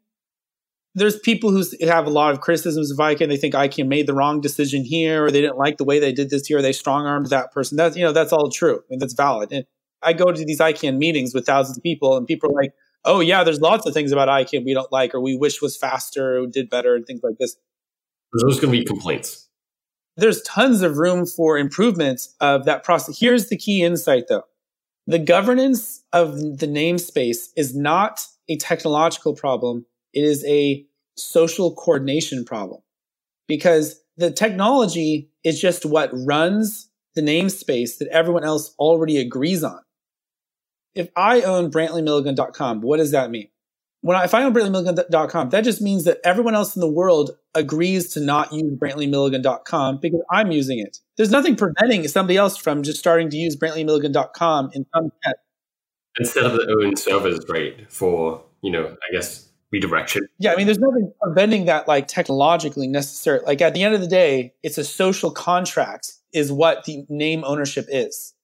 There's 0.94 1.20
people 1.20 1.51
who 1.51 1.63
have 1.86 2.05
a 2.05 2.10
lot 2.10 2.34
of 2.34 2.41
criticisms 2.41 2.91
of 2.91 2.98
ICANN. 2.98 3.27
They 3.27 3.38
think 3.38 3.53
ICANN 3.53 3.88
made 3.88 4.08
the 4.08 4.13
wrong 4.13 4.41
decision 4.41 4.84
here, 4.84 5.25
or 5.25 5.32
they 5.32 5.41
didn't 5.41 5.58
like 5.58 5.77
the 5.77 5.84
way 5.84 6.00
they 6.00 6.13
did 6.13 6.29
this 6.29 6.48
here. 6.48 6.60
Or 6.60 6.62
they 6.62 6.74
strong 6.74 7.05
armed 7.05 7.27
that 7.27 7.51
person. 7.51 7.77
That's 7.77 7.98
you 7.98 8.03
know 8.03 8.12
that's 8.12 8.32
all 8.32 8.50
true 8.50 8.77
I 8.79 8.84
and 8.89 9.01
that's 9.01 9.13
valid. 9.13 9.51
And 9.51 9.65
I 10.01 10.13
go 10.13 10.32
to 10.32 10.46
these 10.46 10.60
ICANN 10.60 10.98
meetings 10.98 11.34
with 11.34 11.46
thousands 11.46 11.77
of 11.77 11.84
people, 11.84 12.17
and 12.17 12.27
people 12.27 12.50
are 12.50 12.62
like, 12.62 12.74
"Oh 13.05 13.19
yeah, 13.19 13.43
there's 13.43 13.62
lots 13.62 13.85
of 13.85 13.93
things 13.93 14.12
about 14.12 14.27
ICANN 14.27 14.65
we 14.65 14.74
don't 14.74 14.91
like, 14.91 15.13
or 15.13 15.21
we 15.21 15.38
wish 15.38 15.62
was 15.62 15.77
faster, 15.77 16.39
or 16.39 16.47
did 16.47 16.69
better, 16.69 16.95
and 16.95 17.05
things 17.05 17.21
like 17.24 17.38
this." 17.39 17.55
There's 18.33 18.59
going 18.59 18.74
to 18.74 18.79
be 18.79 18.85
complaints. 18.85 19.47
There's 20.17 20.41
tons 20.41 20.81
of 20.81 20.97
room 20.97 21.25
for 21.25 21.57
improvements 21.57 22.35
of 22.41 22.65
that 22.65 22.83
process. 22.83 23.19
Here's 23.19 23.47
the 23.50 23.57
key 23.57 23.83
insight, 23.83 24.27
though: 24.27 24.43
the 25.07 25.19
governance 25.19 26.03
of 26.12 26.38
the 26.59 26.67
namespace 26.67 27.50
is 27.55 27.75
not 27.75 28.25
a 28.50 28.57
technological 28.57 29.35
problem; 29.35 29.85
it 30.13 30.24
is 30.24 30.43
a 30.45 30.85
social 31.17 31.74
coordination 31.75 32.43
problem, 32.43 32.81
because 33.47 34.01
the 34.17 34.31
technology 34.31 35.29
is 35.43 35.59
just 35.59 35.85
what 35.85 36.09
runs 36.13 36.89
the 37.15 37.21
namespace 37.21 37.97
that 38.00 38.09
everyone 38.09 38.43
else 38.43 38.74
already 38.79 39.17
agrees 39.17 39.63
on 39.63 39.79
if 40.96 41.10
I 41.16 41.42
own 41.42 41.70
BrantleyMilligan.com, 41.70 42.82
what 42.82 42.98
does 42.98 43.12
that 43.12 43.30
mean? 43.30 43.50
When 44.02 44.16
I, 44.16 44.24
if 44.24 44.34
I 44.34 44.44
own 44.44 44.54
BrantleyMilligan.com, 44.54 45.50
that 45.50 45.64
just 45.64 45.82
means 45.82 46.04
that 46.06 46.20
everyone 46.24 46.56
else 46.56 46.75
in 46.75 46.80
the 46.80 46.88
world 46.88 47.32
agrees 47.54 48.14
to 48.14 48.20
not 48.20 48.54
use 48.54 48.78
BrantleyMilligan.com 48.78 50.00
because 50.00 50.22
I'm 50.32 50.52
using 50.52 50.80
it. 50.80 51.00
There's 51.18 51.32
nothing 51.32 51.56
preventing 51.56 52.08
somebody 52.08 52.38
else 52.38 52.56
from 52.56 52.84
just 52.84 53.00
starting 53.00 53.30
to 53.30 53.38
use 53.38 53.58
BrantleyMilligan.com 53.58 54.72
in 54.74 54.86
some 54.96 55.12
test. 55.24 55.36
Instead 56.18 56.46
of 56.46 56.54
their 56.54 56.80
own 56.82 56.96
servers, 56.96 57.40
right? 57.50 57.92
For, 57.92 58.42
you 58.62 58.72
know, 58.72 58.86
I 58.86 59.14
guess 59.14 59.50
redirection. 59.72 60.28
Yeah, 60.38 60.54
I 60.54 60.56
mean, 60.56 60.68
there's 60.68 60.80
nothing 60.80 61.12
preventing 61.22 61.66
that, 61.66 61.88
like 61.88 62.08
technologically 62.08 62.88
necessary. 62.88 63.40
Like 63.46 63.62
at 63.62 63.74
the 63.74 63.84
end 63.84 63.96
of 63.96 64.02
the 64.02 64.08
day, 64.08 64.54
it's 64.64 64.78
a 64.78 64.84
social 64.84 65.32
contract, 65.32 66.14
is 66.32 66.52
what 66.52 66.84
the 66.84 67.06
name 67.10 67.44
ownership 67.44 67.88
is 67.90 68.35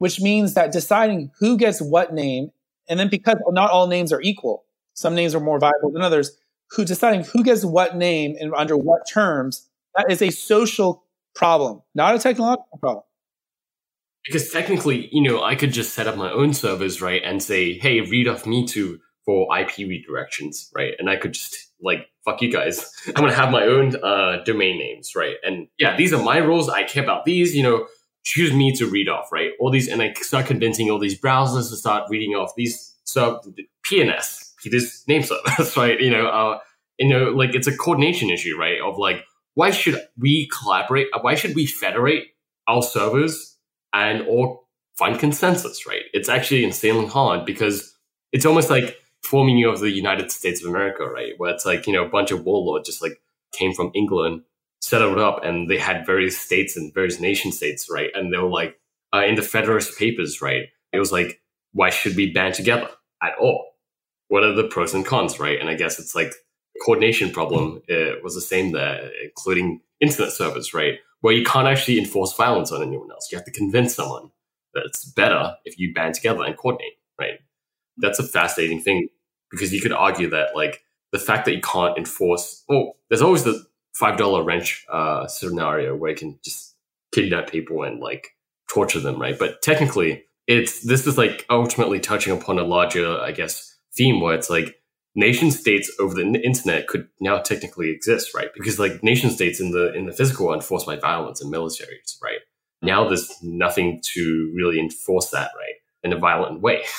which 0.00 0.18
means 0.18 0.54
that 0.54 0.72
deciding 0.72 1.30
who 1.40 1.58
gets 1.58 1.78
what 1.78 2.14
name, 2.14 2.50
and 2.88 2.98
then 2.98 3.10
because 3.10 3.36
not 3.50 3.70
all 3.70 3.86
names 3.86 4.14
are 4.14 4.22
equal, 4.22 4.64
some 4.94 5.14
names 5.14 5.34
are 5.34 5.40
more 5.40 5.58
viable 5.58 5.92
than 5.92 6.00
others, 6.00 6.32
who 6.70 6.86
deciding 6.86 7.22
who 7.24 7.44
gets 7.44 7.66
what 7.66 7.96
name 7.96 8.34
and 8.40 8.54
under 8.54 8.78
what 8.78 9.02
terms, 9.12 9.68
that 9.94 10.10
is 10.10 10.22
a 10.22 10.30
social 10.30 11.04
problem, 11.34 11.82
not 11.94 12.14
a 12.14 12.18
technological 12.18 12.78
problem. 12.80 13.04
Because 14.24 14.50
technically, 14.50 15.10
you 15.12 15.22
know, 15.22 15.42
I 15.42 15.54
could 15.54 15.70
just 15.70 15.92
set 15.92 16.06
up 16.06 16.16
my 16.16 16.32
own 16.32 16.54
servers, 16.54 17.02
right, 17.02 17.20
and 17.22 17.42
say, 17.42 17.74
hey, 17.74 18.00
read 18.00 18.26
off 18.26 18.46
me 18.46 18.66
too 18.66 19.00
for 19.26 19.48
IP 19.54 19.86
redirections, 19.86 20.70
right? 20.74 20.94
And 20.98 21.10
I 21.10 21.16
could 21.16 21.34
just 21.34 21.56
like, 21.82 22.06
fuck 22.24 22.40
you 22.40 22.50
guys. 22.50 22.90
I'm 23.08 23.22
gonna 23.22 23.34
have 23.34 23.50
my 23.50 23.64
own 23.64 23.96
uh, 24.02 24.42
domain 24.46 24.78
names, 24.78 25.12
right? 25.14 25.36
And 25.42 25.68
yeah, 25.78 25.94
these 25.94 26.14
are 26.14 26.22
my 26.22 26.38
rules. 26.38 26.70
I 26.70 26.84
care 26.84 27.04
about 27.04 27.26
these, 27.26 27.54
you 27.54 27.62
know, 27.62 27.86
choose 28.24 28.52
me 28.52 28.72
to 28.76 28.86
read 28.86 29.08
off, 29.08 29.32
right? 29.32 29.52
All 29.58 29.70
these, 29.70 29.88
and 29.88 30.02
I 30.02 30.12
start 30.14 30.46
convincing 30.46 30.90
all 30.90 30.98
these 30.98 31.18
browsers 31.18 31.70
to 31.70 31.76
start 31.76 32.08
reading 32.10 32.34
off 32.34 32.54
these 32.56 32.94
sub 33.04 33.44
PNS, 33.88 34.52
Peter's 34.62 35.04
name 35.08 35.22
servers, 35.22 35.74
right? 35.76 35.98
You 36.00 36.10
know, 36.10 36.26
uh, 36.26 36.58
you 36.98 37.08
know, 37.08 37.30
like 37.30 37.54
it's 37.54 37.66
a 37.66 37.76
coordination 37.76 38.30
issue, 38.30 38.56
right? 38.58 38.80
Of 38.80 38.98
like, 38.98 39.24
why 39.54 39.70
should 39.70 40.00
we 40.18 40.48
collaborate? 40.48 41.08
Why 41.20 41.34
should 41.34 41.54
we 41.54 41.66
federate 41.66 42.28
our 42.68 42.82
servers 42.82 43.56
and 43.92 44.22
or 44.28 44.60
find 44.96 45.18
consensus, 45.18 45.86
right? 45.86 46.02
It's 46.12 46.28
actually 46.28 46.64
insanely 46.64 47.06
hard 47.06 47.46
because 47.46 47.96
it's 48.32 48.46
almost 48.46 48.70
like 48.70 48.96
forming 49.22 49.56
you 49.58 49.70
of 49.70 49.80
the 49.80 49.90
United 49.90 50.30
States 50.30 50.62
of 50.62 50.68
America, 50.68 51.04
right? 51.04 51.32
Where 51.38 51.52
it's 51.52 51.66
like, 51.66 51.86
you 51.86 51.92
know, 51.92 52.04
a 52.04 52.08
bunch 52.08 52.30
of 52.30 52.44
warlords 52.44 52.86
just 52.86 53.02
like 53.02 53.20
came 53.52 53.72
from 53.72 53.90
England 53.94 54.42
settled 54.80 55.18
up 55.18 55.44
and 55.44 55.68
they 55.68 55.78
had 55.78 56.06
various 56.06 56.38
states 56.38 56.76
and 56.76 56.92
various 56.92 57.20
nation 57.20 57.52
states, 57.52 57.88
right? 57.90 58.10
And 58.14 58.32
they 58.32 58.38
were 58.38 58.48
like, 58.48 58.78
uh, 59.14 59.24
in 59.24 59.34
the 59.34 59.42
Federalist 59.42 59.98
Papers, 59.98 60.40
right? 60.40 60.64
It 60.92 60.98
was 60.98 61.12
like, 61.12 61.40
why 61.72 61.90
should 61.90 62.16
we 62.16 62.32
band 62.32 62.54
together 62.54 62.88
at 63.22 63.32
all? 63.40 63.74
What 64.28 64.44
are 64.44 64.52
the 64.52 64.64
pros 64.64 64.94
and 64.94 65.04
cons, 65.04 65.38
right? 65.38 65.58
And 65.60 65.68
I 65.68 65.74
guess 65.74 65.98
it's 65.98 66.14
like 66.14 66.32
coordination 66.84 67.30
problem 67.30 67.82
uh, 67.90 68.18
was 68.22 68.34
the 68.34 68.40
same 68.40 68.72
there, 68.72 69.10
including 69.22 69.80
internet 70.00 70.32
servers, 70.32 70.72
right? 70.72 70.94
Where 71.20 71.34
you 71.34 71.44
can't 71.44 71.68
actually 71.68 71.98
enforce 71.98 72.34
violence 72.34 72.72
on 72.72 72.82
anyone 72.82 73.10
else. 73.10 73.28
You 73.30 73.36
have 73.36 73.44
to 73.44 73.50
convince 73.50 73.94
someone 73.94 74.30
that 74.74 74.84
it's 74.86 75.04
better 75.04 75.56
if 75.64 75.78
you 75.78 75.92
band 75.92 76.14
together 76.14 76.44
and 76.44 76.56
coordinate, 76.56 76.94
right? 77.18 77.40
That's 77.98 78.18
a 78.18 78.24
fascinating 78.24 78.80
thing 78.80 79.08
because 79.50 79.72
you 79.72 79.80
could 79.80 79.92
argue 79.92 80.30
that 80.30 80.54
like 80.54 80.82
the 81.12 81.18
fact 81.18 81.44
that 81.44 81.54
you 81.54 81.60
can't 81.60 81.98
enforce, 81.98 82.64
oh, 82.70 82.92
there's 83.08 83.22
always 83.22 83.44
the 83.44 83.66
five 83.92 84.16
dollar 84.16 84.42
wrench 84.42 84.84
uh, 84.90 85.26
scenario 85.26 85.96
where 85.96 86.10
you 86.10 86.16
can 86.16 86.38
just 86.44 86.74
kidnap 87.12 87.50
people 87.50 87.82
and 87.82 88.00
like 88.00 88.36
torture 88.68 89.00
them, 89.00 89.20
right? 89.20 89.38
But 89.38 89.62
technically, 89.62 90.24
it's 90.46 90.82
this 90.82 91.06
is 91.06 91.18
like 91.18 91.44
ultimately 91.50 92.00
touching 92.00 92.32
upon 92.32 92.58
a 92.58 92.64
larger, 92.64 93.18
I 93.20 93.32
guess, 93.32 93.76
theme 93.94 94.20
where 94.20 94.34
it's 94.34 94.50
like 94.50 94.76
nation 95.14 95.50
states 95.50 95.90
over 95.98 96.14
the 96.14 96.22
internet 96.22 96.86
could 96.86 97.08
now 97.20 97.38
technically 97.38 97.90
exist, 97.90 98.34
right? 98.34 98.48
Because 98.54 98.78
like 98.78 99.02
nation 99.02 99.30
states 99.30 99.60
in 99.60 99.72
the 99.72 99.92
in 99.94 100.06
the 100.06 100.12
physical 100.12 100.50
are 100.50 100.54
enforced 100.54 100.86
by 100.86 100.96
violence 100.96 101.40
and 101.40 101.52
militaries, 101.52 102.20
right? 102.22 102.40
Now 102.82 103.06
there's 103.06 103.30
nothing 103.42 104.00
to 104.14 104.52
really 104.54 104.80
enforce 104.80 105.30
that, 105.30 105.50
right? 105.56 105.74
In 106.02 106.12
a 106.12 106.18
violent 106.18 106.60
way. 106.60 106.82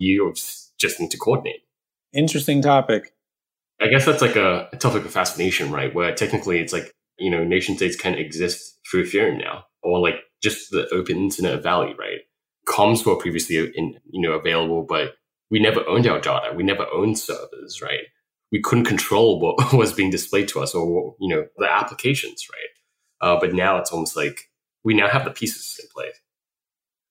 You 0.00 0.32
just 0.78 1.00
need 1.00 1.10
to 1.10 1.18
coordinate. 1.18 1.62
Interesting 2.12 2.62
topic. 2.62 3.12
I 3.80 3.88
guess 3.88 4.04
that's 4.04 4.22
like 4.22 4.36
a, 4.36 4.68
a 4.72 4.76
topic 4.76 5.04
of 5.04 5.12
fascination, 5.12 5.70
right? 5.70 5.94
Where 5.94 6.14
technically 6.14 6.60
it's 6.60 6.72
like, 6.72 6.92
you 7.18 7.30
know, 7.30 7.44
nation 7.44 7.76
states 7.76 7.96
can 7.96 8.14
exist 8.14 8.78
through 8.90 9.04
Ethereum 9.04 9.38
now, 9.38 9.64
or 9.82 10.00
like 10.00 10.16
just 10.42 10.70
the 10.70 10.88
open 10.92 11.16
internet 11.16 11.62
valley, 11.62 11.94
right? 11.98 12.20
Comms 12.66 13.06
were 13.06 13.16
previously, 13.16 13.56
in, 13.74 13.98
you 14.10 14.20
know, 14.20 14.32
available, 14.32 14.84
but 14.88 15.14
we 15.50 15.60
never 15.60 15.86
owned 15.88 16.06
our 16.06 16.20
data. 16.20 16.52
We 16.54 16.62
never 16.62 16.86
owned 16.92 17.18
servers, 17.18 17.80
right? 17.82 18.04
We 18.50 18.60
couldn't 18.60 18.84
control 18.84 19.40
what 19.40 19.72
was 19.72 19.92
being 19.92 20.10
displayed 20.10 20.48
to 20.48 20.60
us 20.60 20.74
or, 20.74 21.14
you 21.20 21.34
know, 21.34 21.46
the 21.56 21.70
applications, 21.70 22.46
right? 22.52 23.28
Uh, 23.28 23.40
but 23.40 23.54
now 23.54 23.78
it's 23.78 23.92
almost 23.92 24.16
like 24.16 24.50
we 24.84 24.94
now 24.94 25.08
have 25.08 25.24
the 25.24 25.30
pieces 25.30 25.78
in 25.82 25.88
place. 25.94 26.14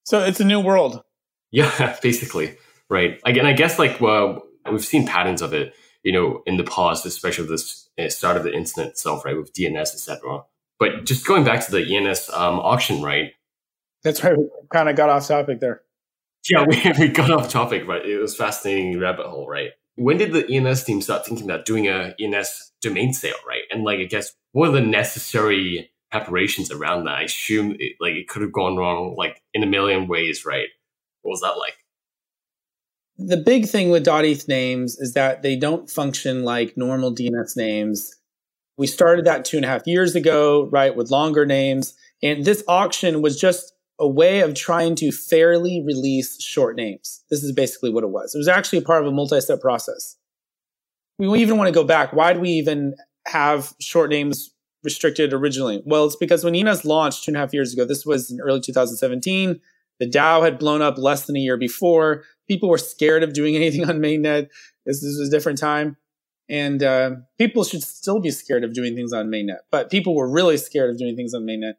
So 0.03 0.23
it's 0.23 0.39
a 0.39 0.45
new 0.45 0.59
world. 0.59 1.03
Yeah, 1.51 1.97
basically, 2.01 2.57
right? 2.89 3.19
Again, 3.25 3.45
I 3.45 3.53
guess 3.53 3.79
like 3.79 3.99
well, 3.99 4.43
we've 4.69 4.85
seen 4.85 5.05
patterns 5.05 5.41
of 5.41 5.53
it 5.53 5.73
you 6.03 6.11
know, 6.11 6.41
in 6.45 6.57
the 6.57 6.63
past, 6.63 7.05
especially 7.05 7.47
this 7.47 7.89
uh, 7.99 8.09
start 8.09 8.37
of 8.37 8.43
the 8.43 8.53
internet 8.53 8.91
itself, 8.91 9.25
right, 9.25 9.35
with 9.35 9.53
DNS, 9.53 9.81
etc. 9.81 10.43
But 10.79 11.05
just 11.05 11.25
going 11.25 11.43
back 11.43 11.65
to 11.65 11.71
the 11.71 11.97
ENS 11.97 12.29
um, 12.29 12.59
auction, 12.59 13.01
right? 13.01 13.31
That's 14.03 14.23
right. 14.23 14.37
We 14.37 14.47
kind 14.71 14.89
of 14.89 14.95
got 14.95 15.09
off 15.09 15.27
topic 15.27 15.59
there. 15.59 15.81
Yeah, 16.49 16.65
we, 16.67 16.81
we 16.99 17.07
got 17.09 17.31
off 17.31 17.49
topic, 17.49 17.87
but 17.87 18.05
it 18.05 18.19
was 18.19 18.35
fascinating 18.35 18.99
rabbit 18.99 19.25
hole, 19.25 19.47
right? 19.47 19.71
When 19.95 20.17
did 20.17 20.31
the 20.31 20.47
ENS 20.47 20.83
team 20.83 21.01
start 21.01 21.25
thinking 21.25 21.49
about 21.49 21.65
doing 21.65 21.87
a 21.87 22.13
ENS 22.19 22.71
domain 22.81 23.13
sale, 23.13 23.35
right? 23.47 23.63
And 23.71 23.83
like, 23.83 23.99
I 23.99 24.05
guess, 24.05 24.33
what 24.51 24.69
are 24.69 24.73
the 24.73 24.81
necessary 24.81 25.91
preparations 26.11 26.71
around 26.71 27.05
that? 27.05 27.15
I 27.15 27.23
assume 27.23 27.75
it, 27.79 27.93
like 27.99 28.13
it 28.13 28.27
could 28.27 28.43
have 28.43 28.53
gone 28.53 28.77
wrong, 28.77 29.15
like 29.17 29.41
in 29.53 29.63
a 29.63 29.67
million 29.67 30.07
ways, 30.07 30.45
right? 30.45 30.67
What 31.23 31.31
was 31.31 31.41
that 31.41 31.57
like? 31.57 31.73
The 33.17 33.37
big 33.37 33.67
thing 33.67 33.89
with 33.89 34.07
.eth 34.07 34.47
names 34.47 34.97
is 34.99 35.13
that 35.13 35.41
they 35.41 35.55
don't 35.55 35.89
function 35.89 36.43
like 36.43 36.77
normal 36.77 37.13
DNS 37.13 37.57
names. 37.57 38.15
We 38.77 38.87
started 38.87 39.25
that 39.25 39.43
two 39.43 39.57
and 39.57 39.65
a 39.65 39.69
half 39.69 39.87
years 39.87 40.15
ago, 40.15 40.69
right, 40.71 40.95
with 40.95 41.09
longer 41.09 41.45
names. 41.45 41.95
And 42.21 42.45
this 42.45 42.63
auction 42.67 43.21
was 43.21 43.39
just 43.39 43.73
a 43.99 44.07
way 44.07 44.41
of 44.41 44.53
trying 44.53 44.95
to 44.95 45.11
fairly 45.11 45.81
release 45.83 46.41
short 46.41 46.75
names. 46.75 47.23
This 47.31 47.43
is 47.43 47.51
basically 47.51 47.89
what 47.89 48.03
it 48.03 48.11
was. 48.11 48.35
It 48.35 48.37
was 48.37 48.47
actually 48.47 48.79
a 48.79 48.83
part 48.83 49.01
of 49.01 49.07
a 49.07 49.15
multi-step 49.15 49.59
process. 49.59 50.15
We 51.17 51.39
even 51.39 51.57
want 51.57 51.67
to 51.67 51.73
go 51.73 51.83
back. 51.83 52.13
Why 52.13 52.33
do 52.33 52.39
we 52.39 52.51
even 52.51 52.95
have 53.25 53.73
short 53.79 54.11
names 54.11 54.53
restricted 54.83 55.33
originally? 55.33 55.81
Well, 55.85 56.05
it's 56.05 56.15
because 56.15 56.43
when 56.43 56.53
ENS 56.53 56.85
launched 56.85 57.23
two 57.23 57.31
and 57.31 57.37
a 57.37 57.39
half 57.39 57.53
years 57.53 57.73
ago, 57.73 57.85
this 57.85 58.05
was 58.05 58.29
in 58.29 58.39
early 58.39 58.59
2017, 58.59 59.59
the 59.99 60.09
DAO 60.09 60.43
had 60.43 60.59
blown 60.59 60.83
up 60.83 60.99
less 60.99 61.25
than 61.25 61.35
a 61.35 61.39
year 61.39 61.57
before. 61.57 62.23
People 62.47 62.69
were 62.69 62.77
scared 62.77 63.23
of 63.23 63.33
doing 63.33 63.55
anything 63.61 63.87
on 63.89 63.99
mainnet. 63.99 64.49
This, 64.85 65.01
this 65.01 65.17
was 65.17 65.27
a 65.27 65.31
different 65.31 65.59
time. 65.59 65.97
And 66.49 66.81
uh, 66.81 67.11
people 67.37 67.63
should 67.65 67.83
still 67.83 68.21
be 68.21 68.31
scared 68.31 68.63
of 68.63 68.73
doing 68.73 68.95
things 68.95 69.11
on 69.11 69.27
mainnet. 69.27 69.59
But 69.69 69.89
people 69.89 70.15
were 70.15 70.29
really 70.29 70.57
scared 70.57 70.89
of 70.89 70.97
doing 70.97 71.15
things 71.15 71.33
on 71.33 71.43
mainnet. 71.43 71.73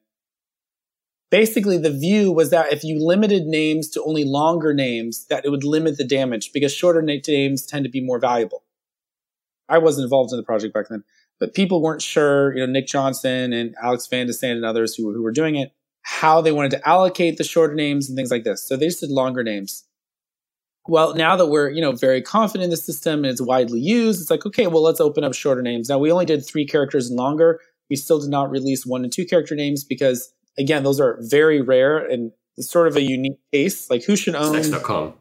basically 1.30 1.78
the 1.78 1.90
view 1.90 2.32
was 2.32 2.50
that 2.50 2.72
if 2.72 2.84
you 2.84 2.98
limited 3.02 3.46
names 3.46 3.88
to 3.90 4.02
only 4.04 4.24
longer 4.24 4.74
names, 4.74 5.26
that 5.26 5.44
it 5.44 5.50
would 5.50 5.64
limit 5.64 5.96
the 5.96 6.04
damage 6.04 6.52
because 6.52 6.72
shorter 6.72 7.02
names 7.02 7.64
tend 7.66 7.84
to 7.84 7.90
be 7.90 8.00
more 8.00 8.18
valuable. 8.18 8.62
I 9.68 9.78
wasn't 9.78 10.04
involved 10.04 10.32
in 10.32 10.38
the 10.38 10.44
project 10.44 10.72
back 10.72 10.88
then, 10.88 11.04
but 11.38 11.54
people 11.54 11.82
weren't 11.82 12.02
sure, 12.02 12.54
you 12.56 12.66
know, 12.66 12.72
Nick 12.72 12.86
Johnson 12.86 13.52
and 13.52 13.74
Alex 13.82 14.06
Van 14.06 14.26
de 14.26 14.32
Sande 14.32 14.56
and 14.56 14.64
others 14.64 14.94
who, 14.94 15.12
who 15.12 15.22
were 15.22 15.32
doing 15.32 15.56
it, 15.56 15.72
how 16.02 16.40
they 16.40 16.52
wanted 16.52 16.70
to 16.72 16.88
allocate 16.88 17.36
the 17.36 17.44
shorter 17.44 17.74
names 17.74 18.08
and 18.08 18.16
things 18.16 18.30
like 18.30 18.44
this. 18.44 18.66
So 18.66 18.76
they 18.76 18.86
just 18.86 19.00
did 19.00 19.10
longer 19.10 19.42
names. 19.42 19.84
Well, 20.88 21.14
now 21.14 21.36
that 21.36 21.48
we're, 21.48 21.68
you 21.68 21.82
know, 21.82 21.92
very 21.92 22.22
confident 22.22 22.64
in 22.64 22.70
the 22.70 22.76
system 22.76 23.18
and 23.18 23.26
it's 23.26 23.42
widely 23.42 23.78
used, 23.78 24.22
it's 24.22 24.30
like, 24.30 24.46
okay, 24.46 24.66
well, 24.66 24.82
let's 24.82 25.00
open 25.00 25.22
up 25.22 25.34
shorter 25.34 25.60
names. 25.60 25.90
Now 25.90 25.98
we 25.98 26.10
only 26.10 26.24
did 26.24 26.44
three 26.46 26.66
characters 26.66 27.10
and 27.10 27.18
longer. 27.18 27.60
We 27.90 27.96
still 27.96 28.18
did 28.18 28.30
not 28.30 28.50
release 28.50 28.86
one 28.86 29.04
and 29.04 29.12
two 29.12 29.26
character 29.26 29.54
names 29.54 29.84
because 29.84 30.32
again, 30.58 30.84
those 30.84 30.98
are 30.98 31.18
very 31.20 31.60
rare 31.60 31.98
and 31.98 32.32
sort 32.58 32.88
of 32.88 32.96
a 32.96 33.02
unique 33.02 33.38
case. 33.52 33.90
Like 33.90 34.04
who 34.04 34.16
should 34.16 34.34
own 34.34 34.62
Sex.com. 34.62 35.12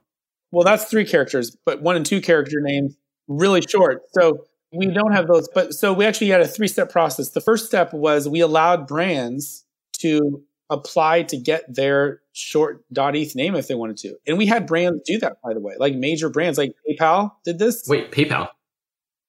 Well, 0.51 0.63
that's 0.63 0.85
three 0.85 1.05
characters, 1.05 1.55
but 1.65 1.81
one 1.81 1.97
and 1.97 2.05
two 2.05 2.21
character 2.21 2.61
names 2.61 2.95
really 3.27 3.61
short. 3.61 4.03
So 4.13 4.45
we 4.71 4.87
don't 4.87 5.11
have 5.11 5.27
those. 5.27 5.49
But 5.53 5.73
so 5.73 5.91
we 5.91 6.05
actually 6.05 6.29
had 6.29 6.39
a 6.39 6.47
three 6.47 6.69
step 6.69 6.89
process. 6.89 7.31
The 7.31 7.41
first 7.41 7.65
step 7.65 7.93
was 7.93 8.29
we 8.29 8.39
allowed 8.39 8.87
brands 8.87 9.65
to 9.99 10.43
apply 10.69 11.23
to 11.23 11.37
get 11.37 11.63
their 11.73 12.21
short 12.33 12.83
.eth 12.95 13.35
name 13.35 13.55
if 13.55 13.67
they 13.67 13.75
wanted 13.75 13.97
to. 13.97 14.15
And 14.27 14.37
we 14.37 14.45
had 14.45 14.67
brands 14.67 15.01
do 15.05 15.17
that, 15.19 15.37
by 15.43 15.53
the 15.53 15.59
way, 15.59 15.75
like 15.79 15.95
major 15.95 16.29
brands 16.29 16.57
like 16.57 16.73
PayPal 16.87 17.31
did 17.43 17.59
this. 17.59 17.85
Wait, 17.87 18.11
PayPal? 18.11 18.49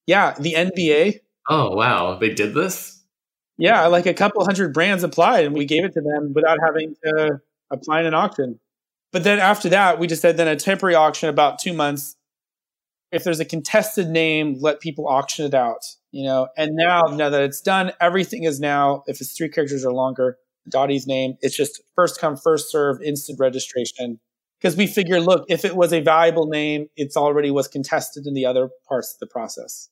Yeah, 0.07 0.35
the 0.39 0.55
NBA. 0.55 1.21
Oh, 1.49 1.75
wow. 1.75 2.19
They 2.19 2.31
did 2.31 2.55
this? 2.55 3.03
Yeah, 3.57 3.87
like 3.87 4.07
a 4.07 4.15
couple 4.15 4.45
hundred 4.45 4.73
brands 4.73 5.03
applied 5.03 5.45
and 5.45 5.55
we 5.55 5.65
gave 5.65 5.85
it 5.85 5.93
to 5.95 6.01
them 6.01 6.33
without 6.35 6.59
having 6.65 6.95
to 7.05 7.41
apply 7.71 8.01
in 8.01 8.07
an 8.07 8.15
auction. 8.15 8.61
But 9.13 9.25
then 9.25 9.39
after 9.39 9.69
that, 9.71 9.99
we 9.99 10.07
just 10.07 10.23
said 10.23 10.37
then 10.37 10.49
a 10.49 10.57
temporary 10.57 10.95
auction 10.95 11.29
about 11.29 11.59
two 11.59 11.73
months. 11.73 12.17
If 13.11 13.25
there's 13.25 13.41
a 13.41 13.45
contested 13.45 14.09
name, 14.09 14.59
let 14.61 14.81
people 14.81 15.09
auction 15.09 15.47
it 15.47 15.55
out. 15.55 15.85
You 16.11 16.25
know, 16.25 16.49
and 16.57 16.75
now 16.75 17.03
now 17.03 17.31
that 17.31 17.43
it's 17.43 17.61
done, 17.61 17.93
everything 18.01 18.45
is 18.45 18.61
now, 18.61 19.03
if 19.07 19.21
it's 19.21 19.33
three 19.33 19.49
characters 19.49 19.85
or 19.85 19.93
longer, 19.93 20.39
.eth 20.73 21.07
name. 21.07 21.35
It's 21.41 21.57
just 21.57 21.83
first 21.95 22.21
come, 22.21 22.37
first 22.37 22.71
serve, 22.71 23.01
instant 23.03 23.39
registration. 23.41 24.21
Because 24.61 24.77
we 24.77 24.87
figure, 24.87 25.21
look, 25.21 25.45
if 25.49 25.65
it 25.65 25.77
was 25.77 25.93
a 25.93 26.01
valuable 26.01 26.47
name, 26.47 26.89
it's 26.97 27.17
already 27.17 27.51
was 27.51 27.69
contested 27.69 28.27
in 28.27 28.35
the 28.35 28.45
other 28.45 28.71
parts 28.89 29.15
of 29.15 29.21
the 29.21 29.27
process. 29.27 29.89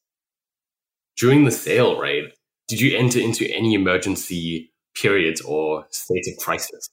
During 1.16 1.44
the 1.44 1.52
sale, 1.52 2.00
right? 2.00 2.24
Did 2.68 2.80
you 2.80 2.96
enter 2.96 3.20
into 3.20 3.46
any 3.54 3.74
emergency 3.74 4.72
periods 5.00 5.40
or 5.40 5.86
state 5.90 6.26
of 6.26 6.36
crisis? 6.42 6.90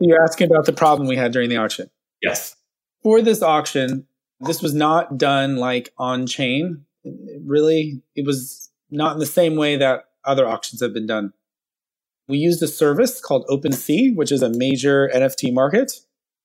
You're 0.00 0.22
asking 0.22 0.50
about 0.50 0.66
the 0.66 0.72
problem 0.72 1.08
we 1.08 1.16
had 1.16 1.32
during 1.32 1.48
the 1.48 1.56
auction. 1.56 1.90
Yes. 2.22 2.56
For 3.02 3.22
this 3.22 3.42
auction, 3.42 4.06
this 4.40 4.62
was 4.62 4.74
not 4.74 5.16
done 5.16 5.56
like 5.56 5.92
on 5.98 6.26
chain. 6.26 6.84
Really, 7.44 8.02
it 8.14 8.26
was 8.26 8.70
not 8.90 9.14
in 9.14 9.18
the 9.18 9.26
same 9.26 9.56
way 9.56 9.76
that 9.76 10.04
other 10.24 10.46
auctions 10.46 10.82
have 10.82 10.92
been 10.92 11.06
done. 11.06 11.32
We 12.30 12.38
used 12.38 12.62
a 12.62 12.68
service 12.68 13.20
called 13.20 13.44
OpenSea, 13.50 14.14
which 14.14 14.30
is 14.30 14.40
a 14.40 14.50
major 14.50 15.10
NFT 15.12 15.52
market, 15.52 15.92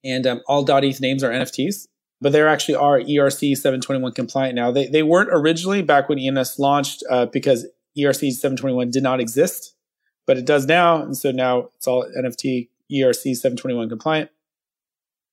and 0.03 0.25
um, 0.25 0.41
all 0.47 0.69
.eth 0.69 0.99
names 0.99 1.23
are 1.23 1.31
NFTs. 1.31 1.87
But 2.21 2.31
they 2.31 2.41
actually 2.41 2.75
are 2.75 2.99
ERC 2.99 3.55
721 3.55 4.13
compliant 4.13 4.55
now. 4.55 4.71
They, 4.71 4.87
they 4.87 5.03
weren't 5.03 5.29
originally 5.31 5.83
back 5.83 6.09
when 6.09 6.17
ENS 6.17 6.57
launched 6.57 7.03
uh, 7.09 7.27
because 7.27 7.67
ERC 7.97 8.31
721 8.31 8.89
did 8.89 9.03
not 9.03 9.19
exist, 9.19 9.75
but 10.25 10.37
it 10.37 10.45
does 10.45 10.65
now. 10.65 11.03
And 11.03 11.15
so 11.15 11.31
now 11.31 11.69
it's 11.75 11.87
all 11.87 12.05
NFT 12.17 12.69
ERC 12.91 13.35
721 13.35 13.89
compliant. 13.89 14.31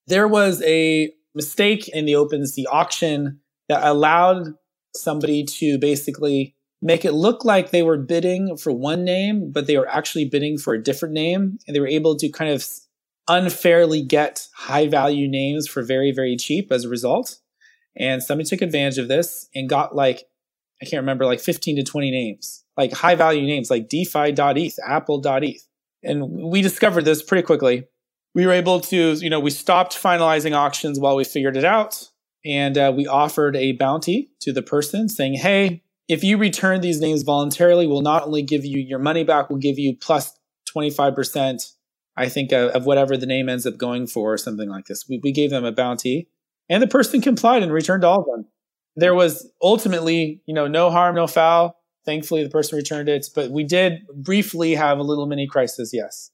There 0.06 0.28
was 0.28 0.60
a 0.62 1.12
mistake 1.34 1.88
in 1.88 2.04
the 2.04 2.12
OpenSea 2.12 2.64
auction 2.70 3.40
that 3.68 3.86
allowed 3.86 4.54
somebody 4.94 5.44
to 5.44 5.78
basically 5.78 6.54
make 6.82 7.04
it 7.04 7.12
look 7.12 7.44
like 7.44 7.70
they 7.70 7.84
were 7.84 7.96
bidding 7.96 8.56
for 8.56 8.72
one 8.72 9.04
name, 9.04 9.52
but 9.52 9.66
they 9.68 9.78
were 9.78 9.88
actually 9.88 10.24
bidding 10.24 10.58
for 10.58 10.74
a 10.74 10.82
different 10.82 11.14
name. 11.14 11.58
And 11.66 11.74
they 11.74 11.80
were 11.80 11.86
able 11.86 12.16
to 12.16 12.28
kind 12.28 12.50
of 12.50 12.66
unfairly 13.28 14.02
get 14.02 14.48
high 14.52 14.88
value 14.88 15.28
names 15.28 15.68
for 15.68 15.82
very, 15.82 16.10
very 16.10 16.36
cheap 16.36 16.72
as 16.72 16.84
a 16.84 16.88
result. 16.88 17.38
And 17.96 18.20
somebody 18.22 18.48
took 18.48 18.62
advantage 18.62 18.98
of 18.98 19.06
this 19.06 19.48
and 19.54 19.68
got 19.68 19.94
like, 19.94 20.24
I 20.82 20.84
can't 20.84 21.02
remember, 21.02 21.24
like 21.24 21.38
15 21.38 21.76
to 21.76 21.84
20 21.84 22.10
names, 22.10 22.64
like 22.76 22.92
high 22.92 23.14
value 23.14 23.46
names 23.46 23.70
like 23.70 23.88
DeFi.eth, 23.88 24.78
Apple.eth. 24.84 25.68
And 26.02 26.28
we 26.28 26.62
discovered 26.62 27.04
this 27.04 27.22
pretty 27.22 27.44
quickly. 27.44 27.86
We 28.34 28.44
were 28.44 28.52
able 28.52 28.80
to, 28.80 29.12
you 29.12 29.30
know, 29.30 29.38
we 29.38 29.50
stopped 29.50 29.94
finalizing 29.94 30.56
auctions 30.56 30.98
while 30.98 31.14
we 31.14 31.22
figured 31.22 31.56
it 31.56 31.64
out. 31.64 32.08
And 32.44 32.76
uh, 32.76 32.92
we 32.96 33.06
offered 33.06 33.54
a 33.54 33.72
bounty 33.72 34.30
to 34.40 34.52
the 34.52 34.62
person 34.62 35.08
saying, 35.08 35.34
hey, 35.34 35.84
if 36.12 36.22
you 36.22 36.36
return 36.36 36.82
these 36.82 37.00
names 37.00 37.22
voluntarily, 37.22 37.86
we'll 37.86 38.02
not 38.02 38.24
only 38.24 38.42
give 38.42 38.66
you 38.66 38.78
your 38.78 38.98
money 38.98 39.24
back, 39.24 39.48
we'll 39.48 39.58
give 39.58 39.78
you 39.78 39.96
plus 39.96 40.38
25%, 40.76 41.72
I 42.18 42.28
think, 42.28 42.52
of, 42.52 42.70
of 42.72 42.84
whatever 42.84 43.16
the 43.16 43.24
name 43.24 43.48
ends 43.48 43.66
up 43.66 43.78
going 43.78 44.06
for 44.06 44.34
or 44.34 44.36
something 44.36 44.68
like 44.68 44.84
this. 44.84 45.08
We, 45.08 45.20
we 45.22 45.32
gave 45.32 45.48
them 45.48 45.64
a 45.64 45.72
bounty 45.72 46.28
and 46.68 46.82
the 46.82 46.86
person 46.86 47.22
complied 47.22 47.62
and 47.62 47.72
returned 47.72 48.04
all 48.04 48.20
of 48.20 48.26
them. 48.26 48.44
There 48.94 49.14
was 49.14 49.50
ultimately, 49.62 50.42
you 50.44 50.52
know, 50.52 50.68
no 50.68 50.90
harm, 50.90 51.14
no 51.14 51.26
foul. 51.26 51.78
Thankfully, 52.04 52.44
the 52.44 52.50
person 52.50 52.76
returned 52.76 53.08
it, 53.08 53.26
but 53.34 53.50
we 53.50 53.64
did 53.64 54.06
briefly 54.14 54.74
have 54.74 54.98
a 54.98 55.02
little 55.02 55.24
mini 55.24 55.46
crisis, 55.46 55.92
yes. 55.94 56.30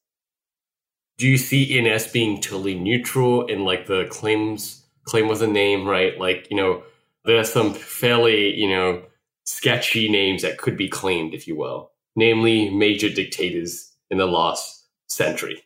Do 1.18 1.28
you 1.28 1.38
see 1.38 1.78
ENS 1.78 2.08
being 2.08 2.40
totally 2.40 2.74
neutral 2.74 3.46
in 3.46 3.64
like 3.64 3.86
the 3.86 4.06
claims, 4.10 4.82
claim 5.04 5.28
with 5.28 5.40
a 5.40 5.46
name, 5.46 5.86
right? 5.86 6.18
Like, 6.18 6.48
you 6.50 6.56
know, 6.56 6.82
there's 7.24 7.52
some 7.52 7.74
fairly, 7.74 8.56
you 8.56 8.68
know, 8.68 9.02
sketchy 9.48 10.10
names 10.10 10.42
that 10.42 10.58
could 10.58 10.76
be 10.76 10.88
claimed, 10.88 11.32
if 11.32 11.48
you 11.48 11.56
will, 11.56 11.90
namely 12.14 12.68
major 12.70 13.08
dictators 13.08 13.92
in 14.10 14.18
the 14.18 14.26
last 14.26 14.86
century, 15.08 15.62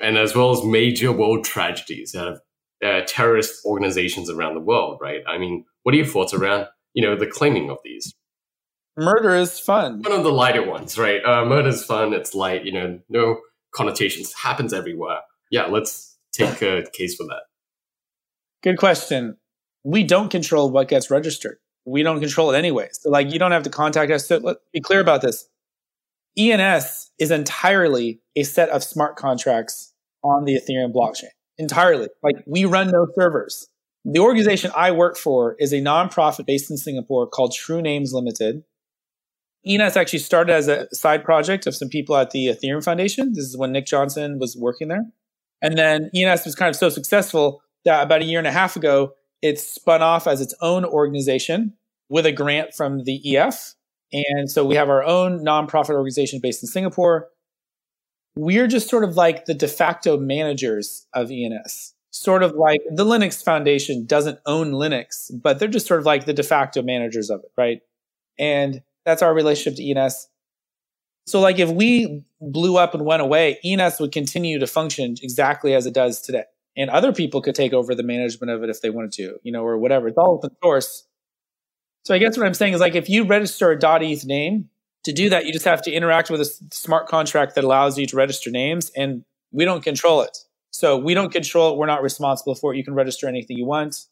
and 0.00 0.16
as 0.16 0.34
well 0.34 0.52
as 0.52 0.64
major 0.64 1.12
world 1.12 1.44
tragedies 1.44 2.12
that 2.12 2.26
have 2.26 2.40
uh, 2.84 3.04
terrorist 3.06 3.64
organizations 3.64 4.30
around 4.30 4.54
the 4.54 4.60
world, 4.60 4.98
right? 5.02 5.22
I 5.28 5.38
mean, 5.38 5.64
what 5.82 5.94
are 5.94 5.98
your 5.98 6.06
thoughts 6.06 6.32
around, 6.32 6.66
you 6.94 7.02
know, 7.06 7.16
the 7.16 7.26
claiming 7.26 7.70
of 7.70 7.78
these? 7.84 8.14
Murder 8.96 9.34
is 9.34 9.60
fun. 9.60 10.02
One 10.02 10.12
of 10.12 10.24
the 10.24 10.32
lighter 10.32 10.66
ones, 10.66 10.96
right? 10.96 11.22
Uh, 11.22 11.44
murder 11.44 11.68
is 11.68 11.84
fun. 11.84 12.14
It's 12.14 12.34
light, 12.34 12.64
you 12.64 12.72
know, 12.72 12.98
no 13.10 13.40
connotations. 13.74 14.32
Happens 14.32 14.72
everywhere. 14.72 15.20
Yeah, 15.50 15.66
let's 15.66 16.16
take 16.32 16.62
a 16.62 16.84
case 16.92 17.14
for 17.16 17.24
that. 17.24 17.42
Good 18.62 18.78
question. 18.78 19.36
We 19.84 20.02
don't 20.02 20.30
control 20.30 20.70
what 20.70 20.88
gets 20.88 21.10
registered 21.10 21.58
we 21.86 22.02
don't 22.02 22.20
control 22.20 22.50
it 22.50 22.58
anyway. 22.58 22.88
So 22.92 23.10
like 23.10 23.32
you 23.32 23.38
don't 23.38 23.52
have 23.52 23.62
to 23.62 23.70
contact 23.70 24.10
us. 24.10 24.26
So 24.26 24.38
let's 24.38 24.58
be 24.72 24.80
clear 24.80 25.00
about 25.00 25.22
this. 25.22 25.48
ENS 26.38 27.10
is 27.18 27.30
entirely 27.30 28.20
a 28.34 28.42
set 28.42 28.68
of 28.68 28.82
smart 28.82 29.16
contracts 29.16 29.94
on 30.22 30.44
the 30.44 30.60
Ethereum 30.60 30.92
blockchain. 30.92 31.30
Entirely. 31.58 32.08
Like 32.22 32.36
we 32.46 32.64
run 32.64 32.90
no 32.90 33.06
servers. 33.14 33.68
The 34.04 34.20
organization 34.20 34.70
I 34.76 34.90
work 34.90 35.16
for 35.16 35.56
is 35.58 35.72
a 35.72 35.80
nonprofit 35.80 36.46
based 36.46 36.70
in 36.70 36.76
Singapore 36.76 37.26
called 37.26 37.54
True 37.54 37.80
Names 37.80 38.12
Limited. 38.12 38.62
ENS 39.66 39.96
actually 39.96 40.20
started 40.20 40.52
as 40.52 40.68
a 40.68 40.92
side 40.94 41.24
project 41.24 41.66
of 41.66 41.74
some 41.74 41.88
people 41.88 42.16
at 42.16 42.30
the 42.30 42.46
Ethereum 42.46 42.84
Foundation. 42.84 43.32
This 43.32 43.44
is 43.44 43.56
when 43.56 43.72
Nick 43.72 43.86
Johnson 43.86 44.38
was 44.38 44.56
working 44.56 44.88
there. 44.88 45.06
And 45.62 45.76
then 45.78 46.10
ENS 46.14 46.44
was 46.44 46.54
kind 46.54 46.68
of 46.68 46.76
so 46.76 46.88
successful 46.88 47.62
that 47.84 48.02
about 48.02 48.22
a 48.22 48.24
year 48.24 48.38
and 48.38 48.46
a 48.46 48.52
half 48.52 48.76
ago, 48.76 49.14
it 49.46 49.60
spun 49.60 50.02
off 50.02 50.26
as 50.26 50.40
its 50.40 50.54
own 50.60 50.84
organization 50.84 51.74
with 52.08 52.26
a 52.26 52.32
grant 52.32 52.74
from 52.74 53.04
the 53.04 53.36
EF. 53.36 53.74
And 54.12 54.50
so 54.50 54.64
we 54.64 54.74
have 54.76 54.88
our 54.88 55.04
own 55.04 55.44
nonprofit 55.44 55.90
organization 55.90 56.40
based 56.42 56.62
in 56.62 56.68
Singapore. 56.68 57.28
We're 58.36 58.66
just 58.66 58.90
sort 58.90 59.04
of 59.04 59.16
like 59.16 59.46
the 59.46 59.54
de 59.54 59.68
facto 59.68 60.18
managers 60.18 61.06
of 61.14 61.30
ENS. 61.30 61.94
Sort 62.10 62.42
of 62.42 62.52
like 62.52 62.80
the 62.90 63.04
Linux 63.04 63.44
Foundation 63.44 64.06
doesn't 64.06 64.38
own 64.46 64.72
Linux, 64.72 65.30
but 65.30 65.58
they're 65.58 65.68
just 65.68 65.86
sort 65.86 66.00
of 66.00 66.06
like 66.06 66.24
the 66.24 66.32
de 66.32 66.42
facto 66.42 66.82
managers 66.82 67.30
of 67.30 67.40
it, 67.40 67.50
right? 67.56 67.80
And 68.38 68.82
that's 69.04 69.22
our 69.22 69.34
relationship 69.34 69.76
to 69.76 69.90
ENS. 69.90 70.28
So, 71.26 71.40
like, 71.40 71.58
if 71.58 71.68
we 71.68 72.24
blew 72.40 72.76
up 72.76 72.94
and 72.94 73.04
went 73.04 73.20
away, 73.20 73.58
ENS 73.64 74.00
would 74.00 74.12
continue 74.12 74.58
to 74.60 74.66
function 74.66 75.16
exactly 75.22 75.74
as 75.74 75.84
it 75.84 75.92
does 75.92 76.20
today 76.20 76.44
and 76.76 76.90
other 76.90 77.12
people 77.12 77.40
could 77.40 77.54
take 77.54 77.72
over 77.72 77.94
the 77.94 78.02
management 78.02 78.50
of 78.50 78.62
it 78.62 78.70
if 78.70 78.82
they 78.82 78.90
wanted 78.90 79.12
to, 79.12 79.38
you 79.42 79.52
know, 79.52 79.64
or 79.64 79.78
whatever. 79.78 80.08
It's 80.08 80.18
all 80.18 80.34
open 80.34 80.50
source. 80.62 81.06
So 82.04 82.14
I 82.14 82.18
guess 82.18 82.36
what 82.36 82.46
I'm 82.46 82.54
saying 82.54 82.74
is 82.74 82.80
like 82.80 82.94
if 82.94 83.08
you 83.08 83.24
register 83.24 83.72
a 83.72 84.02
.eth 84.02 84.24
name, 84.24 84.68
to 85.04 85.12
do 85.12 85.30
that, 85.30 85.46
you 85.46 85.52
just 85.52 85.64
have 85.64 85.82
to 85.82 85.92
interact 85.92 86.30
with 86.30 86.40
a 86.40 86.44
smart 86.72 87.06
contract 87.06 87.54
that 87.54 87.62
allows 87.62 87.96
you 87.96 88.06
to 88.06 88.16
register 88.16 88.50
names, 88.50 88.90
and 88.96 89.24
we 89.52 89.64
don't 89.64 89.84
control 89.84 90.20
it. 90.22 90.36
So 90.72 90.98
we 90.98 91.14
don't 91.14 91.30
control 91.30 91.72
it. 91.72 91.78
We're 91.78 91.86
not 91.86 92.02
responsible 92.02 92.56
for 92.56 92.74
it. 92.74 92.76
You 92.76 92.82
can 92.82 92.94
register 92.94 93.28
anything 93.28 93.56
you 93.56 93.66
want. 93.66 94.06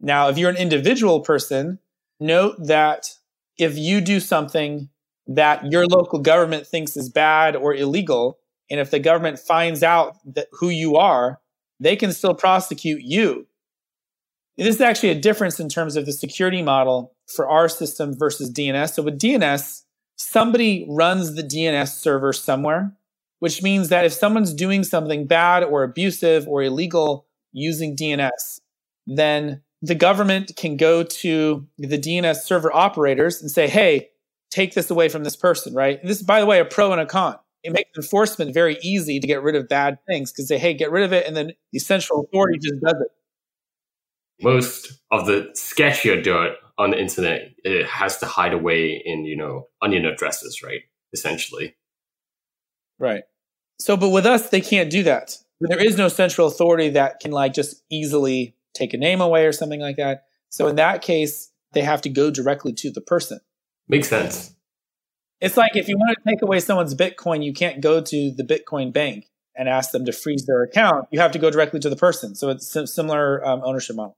Now, 0.00 0.30
if 0.30 0.38
you're 0.38 0.48
an 0.48 0.56
individual 0.56 1.20
person, 1.20 1.78
note 2.18 2.56
that 2.58 3.10
if 3.58 3.76
you 3.76 4.00
do 4.00 4.18
something 4.18 4.88
that 5.26 5.70
your 5.70 5.86
local 5.86 6.20
government 6.20 6.66
thinks 6.66 6.96
is 6.96 7.10
bad 7.10 7.54
or 7.54 7.74
illegal, 7.74 8.38
And 8.72 8.80
if 8.80 8.90
the 8.90 8.98
government 8.98 9.38
finds 9.38 9.82
out 9.82 10.16
that 10.34 10.48
who 10.50 10.70
you 10.70 10.96
are, 10.96 11.38
they 11.82 11.96
can 11.96 12.12
still 12.12 12.34
prosecute 12.34 13.02
you. 13.02 13.46
This 14.56 14.76
is 14.76 14.80
actually 14.80 15.10
a 15.10 15.20
difference 15.20 15.58
in 15.58 15.68
terms 15.68 15.96
of 15.96 16.06
the 16.06 16.12
security 16.12 16.62
model 16.62 17.14
for 17.26 17.48
our 17.48 17.68
system 17.68 18.16
versus 18.16 18.52
DNS. 18.52 18.92
So 18.92 19.02
with 19.02 19.18
DNS, 19.18 19.82
somebody 20.16 20.86
runs 20.88 21.34
the 21.34 21.42
DNS 21.42 21.88
server 21.88 22.32
somewhere, 22.32 22.92
which 23.38 23.62
means 23.62 23.88
that 23.88 24.04
if 24.04 24.12
someone's 24.12 24.52
doing 24.52 24.84
something 24.84 25.26
bad 25.26 25.64
or 25.64 25.82
abusive 25.82 26.46
or 26.46 26.62
illegal 26.62 27.26
using 27.52 27.96
DNS, 27.96 28.60
then 29.06 29.62
the 29.80 29.94
government 29.94 30.52
can 30.56 30.76
go 30.76 31.02
to 31.02 31.66
the 31.78 31.98
DNS 31.98 32.36
server 32.36 32.72
operators 32.72 33.42
and 33.42 33.50
say, 33.50 33.68
hey, 33.68 34.10
take 34.50 34.74
this 34.74 34.90
away 34.90 35.08
from 35.08 35.24
this 35.24 35.34
person, 35.34 35.74
right? 35.74 36.00
This 36.04 36.20
is, 36.20 36.22
by 36.22 36.40
the 36.40 36.46
way, 36.46 36.60
a 36.60 36.64
pro 36.64 36.92
and 36.92 37.00
a 37.00 37.06
con. 37.06 37.36
It 37.62 37.72
makes 37.72 37.90
enforcement 37.96 38.52
very 38.52 38.78
easy 38.82 39.20
to 39.20 39.26
get 39.26 39.42
rid 39.42 39.54
of 39.54 39.68
bad 39.68 39.98
things 40.08 40.32
because 40.32 40.48
say, 40.48 40.58
hey, 40.58 40.74
get 40.74 40.90
rid 40.90 41.04
of 41.04 41.12
it, 41.12 41.26
and 41.26 41.36
then 41.36 41.52
the 41.72 41.78
central 41.78 42.22
authority 42.24 42.58
just 42.58 42.80
does 42.80 42.94
it. 43.00 43.08
Most 44.42 45.00
of 45.10 45.26
the 45.26 45.50
sketchier 45.54 46.22
dirt 46.22 46.56
on 46.78 46.90
the 46.90 46.98
internet 46.98 47.52
it 47.62 47.86
has 47.86 48.18
to 48.18 48.26
hide 48.26 48.52
away 48.52 49.00
in, 49.04 49.24
you 49.24 49.36
know, 49.36 49.68
onion 49.80 50.04
addresses, 50.04 50.62
right? 50.62 50.80
Essentially. 51.12 51.76
Right. 52.98 53.22
So, 53.78 53.96
but 53.96 54.08
with 54.08 54.26
us, 54.26 54.50
they 54.50 54.60
can't 54.60 54.90
do 54.90 55.04
that. 55.04 55.36
There 55.60 55.84
is 55.84 55.96
no 55.96 56.08
central 56.08 56.48
authority 56.48 56.90
that 56.90 57.20
can 57.20 57.30
like 57.30 57.54
just 57.54 57.82
easily 57.90 58.56
take 58.74 58.94
a 58.94 58.96
name 58.96 59.20
away 59.20 59.46
or 59.46 59.52
something 59.52 59.80
like 59.80 59.96
that. 59.96 60.24
So 60.48 60.66
in 60.66 60.76
that 60.76 61.02
case, 61.02 61.50
they 61.72 61.82
have 61.82 62.02
to 62.02 62.08
go 62.08 62.30
directly 62.30 62.72
to 62.74 62.90
the 62.90 63.00
person. 63.00 63.40
Makes 63.88 64.08
sense. 64.08 64.54
It's 65.42 65.56
like 65.56 65.74
if 65.74 65.88
you 65.88 65.96
want 65.96 66.16
to 66.16 66.30
take 66.30 66.40
away 66.40 66.60
someone's 66.60 66.94
Bitcoin, 66.94 67.44
you 67.44 67.52
can't 67.52 67.80
go 67.80 68.00
to 68.00 68.30
the 68.30 68.44
Bitcoin 68.44 68.92
bank 68.92 69.26
and 69.56 69.68
ask 69.68 69.90
them 69.90 70.04
to 70.04 70.12
freeze 70.12 70.46
their 70.46 70.62
account. 70.62 71.08
You 71.10 71.18
have 71.18 71.32
to 71.32 71.38
go 71.40 71.50
directly 71.50 71.80
to 71.80 71.90
the 71.90 71.96
person. 71.96 72.36
So 72.36 72.50
it's 72.50 72.74
a 72.76 72.86
similar 72.86 73.44
um, 73.44 73.60
ownership 73.64 73.96
model. 73.96 74.16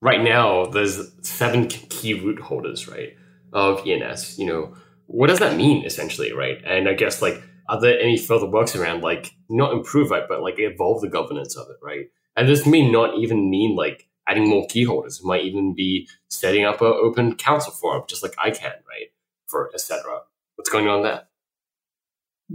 Right 0.00 0.22
now, 0.22 0.66
there's 0.66 1.00
seven 1.22 1.66
key 1.66 2.14
root 2.14 2.38
holders, 2.38 2.86
right, 2.86 3.16
of 3.52 3.84
ENS. 3.84 4.38
You 4.38 4.46
know, 4.46 4.76
what 5.06 5.26
does 5.26 5.40
that 5.40 5.56
mean 5.56 5.84
essentially, 5.84 6.32
right? 6.32 6.62
And 6.64 6.88
I 6.88 6.94
guess 6.94 7.20
like, 7.20 7.42
are 7.68 7.80
there 7.80 7.98
any 7.98 8.16
further 8.16 8.46
works 8.46 8.76
around 8.76 9.02
like 9.02 9.32
not 9.50 9.72
improve 9.72 10.12
it, 10.12 10.26
but 10.28 10.42
like 10.42 10.54
evolve 10.58 11.00
the 11.00 11.08
governance 11.08 11.56
of 11.56 11.66
it, 11.70 11.76
right? 11.82 12.06
And 12.36 12.48
this 12.48 12.64
may 12.64 12.88
not 12.88 13.18
even 13.18 13.50
mean 13.50 13.74
like 13.74 14.06
adding 14.28 14.48
more 14.48 14.68
key 14.68 14.84
holders. 14.84 15.18
It 15.18 15.26
might 15.26 15.42
even 15.42 15.74
be 15.74 16.08
setting 16.28 16.64
up 16.64 16.80
an 16.80 16.86
open 16.86 17.34
council 17.34 17.72
forum, 17.72 18.04
just 18.06 18.22
like 18.22 18.36
ICANN, 18.36 18.62
right? 18.88 19.08
For 19.48 19.70
etc. 19.74 20.20
What's 20.56 20.70
going 20.70 20.88
on 20.88 21.02
there? 21.02 21.24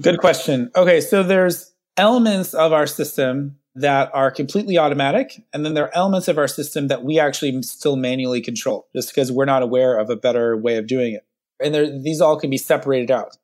Good 0.01 0.19
question. 0.19 0.71
Okay, 0.75 1.01
so 1.01 1.23
there's 1.23 1.73
elements 1.97 2.53
of 2.53 2.73
our 2.73 2.87
system 2.87 3.57
that 3.75 4.11
are 4.13 4.31
completely 4.31 4.77
automatic, 4.77 5.43
and 5.53 5.65
then 5.65 5.73
there 5.73 5.85
are 5.85 5.95
elements 5.95 6.27
of 6.27 6.37
our 6.37 6.47
system 6.47 6.87
that 6.87 7.03
we 7.03 7.19
actually 7.19 7.61
still 7.63 7.95
manually 7.95 8.41
control, 8.41 8.87
just 8.95 9.09
because 9.09 9.31
we're 9.31 9.45
not 9.45 9.63
aware 9.63 9.97
of 9.97 10.09
a 10.09 10.15
better 10.15 10.57
way 10.57 10.77
of 10.77 10.87
doing 10.87 11.13
it. 11.13 11.25
And 11.63 11.73
there, 11.73 11.99
these 11.99 12.21
all 12.21 12.39
can 12.39 12.49
be 12.49 12.57
separated 12.57 13.09
out. 13.09 13.37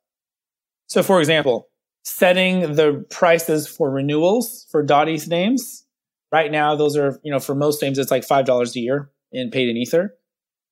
So, 0.88 1.04
for 1.04 1.20
example, 1.20 1.68
setting 2.04 2.76
the 2.76 3.06
prices 3.10 3.68
for 3.68 3.92
renewals 3.92 4.68
for 4.72 4.84
.eth 4.84 5.28
names 5.28 5.86
Right 6.32 6.52
now, 6.52 6.76
those 6.76 6.96
are, 6.96 7.20
you 7.24 7.32
know, 7.32 7.40
for 7.40 7.56
most 7.56 7.82
names, 7.82 7.98
it's 7.98 8.12
like 8.12 8.28
$5 8.28 8.76
a 8.76 8.80
year 8.80 9.10
in 9.32 9.50
paid 9.50 9.68
in 9.68 9.78
Ether. 9.78 10.16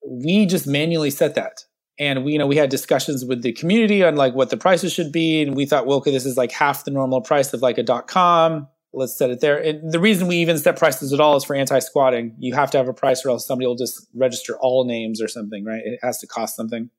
We 0.05 0.45
just 0.45 0.67
manually 0.67 1.09
set 1.09 1.35
that. 1.35 1.63
And 1.99 2.23
we, 2.23 2.33
you 2.33 2.39
know, 2.39 2.47
we 2.47 2.57
had 2.57 2.69
discussions 2.69 3.25
with 3.25 3.41
the 3.41 3.53
community 3.53 4.03
on 4.03 4.15
like 4.15 4.35
what 4.35 4.49
the 4.49 4.57
prices 4.57 4.93
should 4.93 5.11
be. 5.11 5.41
And 5.41 5.55
we 5.55 5.65
thought, 5.65 5.85
well, 5.87 5.97
okay, 5.97 6.11
this 6.11 6.25
is 6.25 6.37
like 6.37 6.51
half 6.51 6.85
the 6.85 6.91
normal 6.91 7.21
price 7.21 7.53
of 7.53 7.61
like 7.61 7.77
a 7.77 7.83
dot 7.83 8.07
com. 8.07 8.67
Let's 8.93 9.17
set 9.17 9.29
it 9.29 9.41
there. 9.41 9.57
And 9.57 9.91
the 9.91 9.99
reason 9.99 10.27
we 10.27 10.37
even 10.37 10.57
set 10.57 10.77
prices 10.77 11.11
at 11.11 11.19
all 11.19 11.35
is 11.35 11.43
for 11.43 11.55
anti 11.55 11.79
squatting. 11.79 12.35
You 12.39 12.55
have 12.55 12.71
to 12.71 12.77
have 12.77 12.87
a 12.87 12.93
price 12.93 13.25
or 13.25 13.29
else 13.29 13.45
somebody 13.45 13.67
will 13.67 13.75
just 13.75 14.07
register 14.15 14.57
all 14.59 14.85
names 14.85 15.21
or 15.21 15.27
something, 15.27 15.65
right? 15.65 15.81
It 15.83 15.99
has 16.01 16.19
to 16.19 16.27
cost 16.27 16.55
something. 16.55 16.89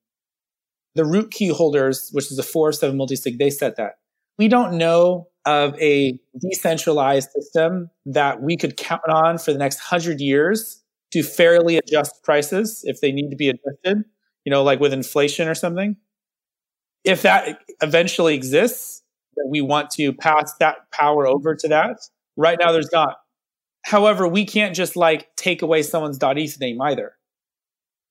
The 0.95 1.05
root 1.05 1.31
key 1.31 1.49
holders, 1.49 2.11
which 2.13 2.31
is 2.31 2.39
a 2.39 2.43
four 2.43 2.73
seven 2.73 2.99
multisig, 2.99 3.39
they 3.39 3.51
set 3.51 3.77
that. 3.77 3.99
We 4.37 4.49
don't 4.49 4.79
know 4.79 5.29
of 5.45 5.75
a 5.81 6.19
decentralized 6.39 7.31
system 7.31 7.91
that 8.05 8.43
we 8.43 8.57
could 8.57 8.77
count 8.77 9.09
on 9.09 9.39
for 9.39 9.53
the 9.53 9.59
next 9.59 9.79
hundred 9.79 10.21
years 10.21 10.83
to 11.13 11.23
fairly 11.23 11.79
adjust 11.79 12.23
prices 12.23 12.83
if 12.85 13.01
they 13.01 13.13
need 13.13 13.31
to 13.31 13.37
be 13.37 13.49
adjusted, 13.49 14.05
you 14.49 14.51
know, 14.51 14.63
like 14.63 14.81
with 14.81 14.95
inflation 14.95 15.47
or 15.47 15.55
something. 15.55 15.95
If 17.05 17.21
that 17.21 17.61
eventually 17.83 18.35
exists, 18.35 19.03
that 19.37 19.47
we 19.47 19.61
want 19.61 19.91
to 19.91 20.15
pass 20.15 20.55
that 20.59 20.91
power 20.91 21.27
over 21.27 21.55
to 21.55 21.69
that. 21.69 21.99
Right 22.35 22.57
now, 22.59 22.73
there's 22.73 22.91
not. 22.91 23.19
However, 23.85 24.27
we 24.27 24.47
can't 24.47 24.75
just 24.75 24.97
like 24.97 25.29
take 25.37 25.61
away 25.61 25.83
someone's 25.83 26.19
.eth 26.23 26.59
name 26.59 26.81
either. 26.81 27.13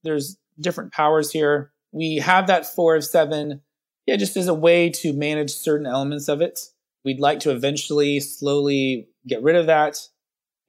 There's 0.04 0.38
different 0.62 0.94
powers 0.94 1.32
here. 1.32 1.72
We 1.92 2.18
have 2.18 2.46
that 2.46 2.68
four 2.68 2.96
of 2.96 3.04
seven, 3.04 3.62
yeah, 4.06 4.18
just 4.18 4.38
as 4.38 4.48
a 4.48 4.54
way 4.54 4.92
to 4.92 5.14
manage 5.14 5.50
certain 5.50 5.88
elements 5.88 6.28
of 6.28 6.40
it. 6.40 6.60
We'd 7.04 7.20
like 7.20 7.40
to 7.40 7.52
eventually 7.52 8.20
slowly 8.20 9.08
get 9.28 9.42
rid 9.42 9.56
of 9.56 9.66
that. 9.66 9.98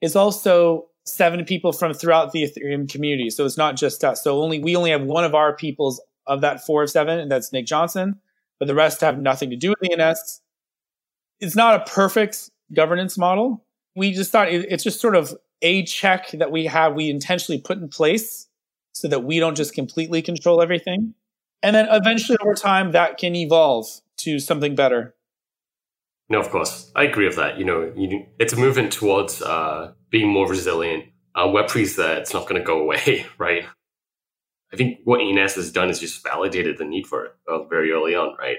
It's 0.01 0.15
also 0.15 0.87
seven 1.13 1.43
people 1.45 1.71
from 1.71 1.93
throughout 1.93 2.31
the 2.31 2.43
Ethereum 2.43 2.89
community. 2.89 3.29
So 3.29 3.45
it's 3.45 3.57
not 3.57 3.75
just 3.75 4.03
us. 4.03 4.23
So 4.23 4.41
only 4.41 4.59
we 4.59 4.75
only 4.75 4.91
have 4.91 5.03
one 5.03 5.23
of 5.23 5.35
our 5.35 5.55
peoples 5.55 6.01
of 6.27 6.41
that 6.41 6.65
four 6.65 6.83
of 6.83 6.89
seven, 6.89 7.19
and 7.19 7.31
that's 7.31 7.51
Nick 7.51 7.65
Johnson. 7.65 8.19
But 8.59 8.67
the 8.67 8.75
rest 8.75 9.01
have 9.01 9.19
nothing 9.19 9.49
to 9.49 9.55
do 9.55 9.69
with 9.69 9.99
ENS. 9.99 10.41
It's 11.39 11.55
not 11.55 11.75
a 11.75 11.91
perfect 11.91 12.49
governance 12.73 13.17
model. 13.17 13.63
We 13.95 14.11
just 14.11 14.31
thought 14.31 14.49
it's 14.49 14.83
just 14.83 14.99
sort 14.99 15.15
of 15.15 15.33
a 15.61 15.83
check 15.83 16.31
that 16.31 16.51
we 16.51 16.65
have, 16.65 16.93
we 16.93 17.09
intentionally 17.09 17.59
put 17.59 17.77
in 17.77 17.89
place 17.89 18.47
so 18.93 19.07
that 19.07 19.23
we 19.23 19.39
don't 19.39 19.55
just 19.55 19.73
completely 19.73 20.21
control 20.21 20.61
everything. 20.61 21.13
And 21.61 21.75
then 21.75 21.87
eventually 21.89 22.37
over 22.41 22.53
time, 22.53 22.91
that 22.91 23.17
can 23.17 23.35
evolve 23.35 23.87
to 24.17 24.39
something 24.39 24.75
better. 24.75 25.15
No, 26.29 26.39
of 26.39 26.49
course, 26.49 26.91
I 26.95 27.03
agree 27.03 27.25
with 27.25 27.37
that. 27.37 27.57
You 27.57 27.65
know, 27.65 27.91
you, 27.95 28.25
it's 28.37 28.53
a 28.53 28.57
movement 28.57 28.93
towards 28.93 29.41
uh, 29.41 29.93
being 30.11 30.29
more 30.29 30.47
resilient. 30.47 31.05
Uh, 31.35 31.47
Web3's 31.47 31.95
there; 31.95 32.17
it's 32.17 32.33
not 32.33 32.43
going 32.47 32.61
to 32.61 32.65
go 32.65 32.79
away, 32.79 33.25
right? 33.37 33.65
I 34.71 34.75
think 34.75 34.99
what 35.03 35.21
ENS 35.21 35.55
has 35.55 35.71
done 35.71 35.89
is 35.89 35.99
just 35.99 36.23
validated 36.23 36.77
the 36.77 36.85
need 36.85 37.07
for 37.07 37.25
it 37.25 37.31
uh, 37.47 37.63
very 37.63 37.91
early 37.91 38.13
on, 38.13 38.35
right? 38.37 38.57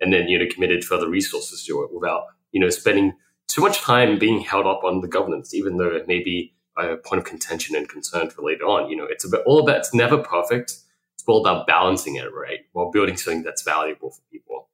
And 0.00 0.12
then 0.12 0.28
you 0.28 0.38
know 0.38 0.44
committed 0.52 0.84
further 0.84 1.08
resources 1.08 1.64
to 1.64 1.82
it 1.82 1.90
without 1.94 2.24
you 2.52 2.60
know 2.60 2.68
spending 2.68 3.14
too 3.48 3.62
much 3.62 3.80
time 3.80 4.18
being 4.18 4.40
held 4.40 4.66
up 4.66 4.84
on 4.84 5.00
the 5.00 5.08
governance, 5.08 5.54
even 5.54 5.78
though 5.78 5.94
it 5.94 6.06
may 6.06 6.22
be 6.22 6.54
a 6.76 6.96
point 6.98 7.20
of 7.20 7.24
contention 7.24 7.74
and 7.74 7.88
concern 7.88 8.28
for 8.28 8.42
later 8.42 8.64
on. 8.64 8.90
You 8.90 8.96
know, 8.96 9.06
it's 9.08 9.24
all 9.46 9.60
about 9.60 9.78
it's 9.78 9.94
never 9.94 10.18
perfect. 10.18 10.72
It's 11.14 11.24
all 11.26 11.40
about 11.40 11.66
balancing 11.66 12.16
it, 12.16 12.26
right, 12.34 12.60
while 12.72 12.90
building 12.90 13.16
something 13.16 13.42
that's 13.42 13.62
valuable 13.62 14.10
for 14.10 14.20
people 14.30 14.68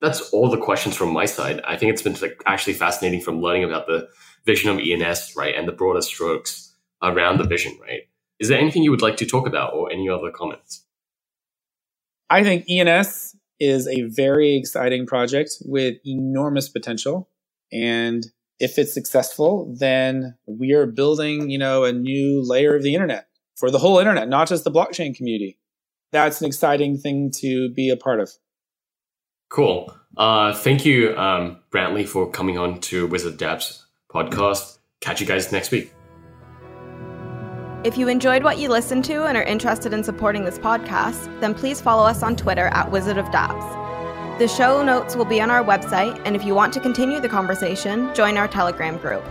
that's 0.00 0.30
all 0.30 0.48
the 0.48 0.56
questions 0.58 0.96
from 0.96 1.12
my 1.12 1.26
side. 1.26 1.60
I 1.66 1.76
think 1.76 1.92
it's 1.92 2.02
been 2.02 2.16
like 2.20 2.42
actually 2.46 2.74
fascinating 2.74 3.20
from 3.20 3.40
learning 3.40 3.64
about 3.64 3.86
the 3.86 4.08
vision 4.46 4.70
of 4.70 4.78
ENS, 4.78 5.34
right, 5.36 5.54
and 5.54 5.68
the 5.68 5.72
broader 5.72 6.00
strokes 6.00 6.74
around 7.02 7.38
the 7.38 7.44
vision, 7.44 7.78
right. 7.80 8.02
Is 8.38 8.48
there 8.48 8.58
anything 8.58 8.82
you 8.82 8.90
would 8.90 9.02
like 9.02 9.18
to 9.18 9.26
talk 9.26 9.46
about, 9.46 9.74
or 9.74 9.92
any 9.92 10.08
other 10.08 10.30
comments? 10.30 10.86
I 12.30 12.42
think 12.42 12.64
ENS 12.70 13.36
is 13.58 13.86
a 13.86 14.02
very 14.04 14.56
exciting 14.56 15.06
project 15.06 15.56
with 15.66 15.98
enormous 16.06 16.68
potential, 16.68 17.28
and 17.70 18.24
if 18.58 18.78
it's 18.78 18.94
successful, 18.94 19.74
then 19.78 20.36
we 20.46 20.72
are 20.72 20.86
building, 20.86 21.50
you 21.50 21.58
know, 21.58 21.84
a 21.84 21.92
new 21.92 22.42
layer 22.42 22.76
of 22.76 22.82
the 22.82 22.94
internet 22.94 23.26
for 23.56 23.70
the 23.70 23.78
whole 23.78 23.98
internet, 23.98 24.28
not 24.28 24.48
just 24.48 24.64
the 24.64 24.70
blockchain 24.70 25.14
community. 25.14 25.58
That's 26.12 26.40
an 26.40 26.46
exciting 26.46 26.98
thing 26.98 27.30
to 27.36 27.70
be 27.70 27.90
a 27.90 27.96
part 27.96 28.20
of. 28.20 28.30
Cool. 29.50 29.94
Uh, 30.16 30.54
thank 30.54 30.86
you, 30.86 31.16
um, 31.16 31.58
Brantley, 31.70 32.06
for 32.06 32.30
coming 32.30 32.56
on 32.56 32.80
to 32.80 33.06
Wizard 33.06 33.36
Dapps 33.36 33.84
podcast. 34.10 34.78
Catch 35.00 35.20
you 35.20 35.26
guys 35.26 35.52
next 35.52 35.70
week. 35.70 35.92
If 37.82 37.96
you 37.96 38.08
enjoyed 38.08 38.44
what 38.44 38.58
you 38.58 38.68
listened 38.68 39.04
to 39.06 39.24
and 39.24 39.36
are 39.38 39.42
interested 39.42 39.94
in 39.94 40.04
supporting 40.04 40.44
this 40.44 40.58
podcast, 40.58 41.40
then 41.40 41.54
please 41.54 41.80
follow 41.80 42.04
us 42.04 42.22
on 42.22 42.36
Twitter 42.36 42.66
at 42.66 42.90
Wizard 42.90 43.16
of 43.16 43.26
Dapps. 43.26 44.38
The 44.38 44.48
show 44.48 44.82
notes 44.82 45.16
will 45.16 45.24
be 45.24 45.40
on 45.40 45.50
our 45.50 45.64
website, 45.64 46.20
and 46.24 46.36
if 46.36 46.44
you 46.44 46.54
want 46.54 46.72
to 46.74 46.80
continue 46.80 47.20
the 47.20 47.28
conversation, 47.28 48.14
join 48.14 48.36
our 48.36 48.48
Telegram 48.48 48.98
group. 48.98 49.24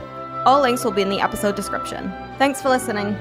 All 0.45 0.61
links 0.61 0.83
will 0.83 0.91
be 0.91 1.01
in 1.01 1.09
the 1.09 1.21
episode 1.21 1.55
description. 1.55 2.11
Thanks 2.37 2.61
for 2.61 2.69
listening. 2.69 3.15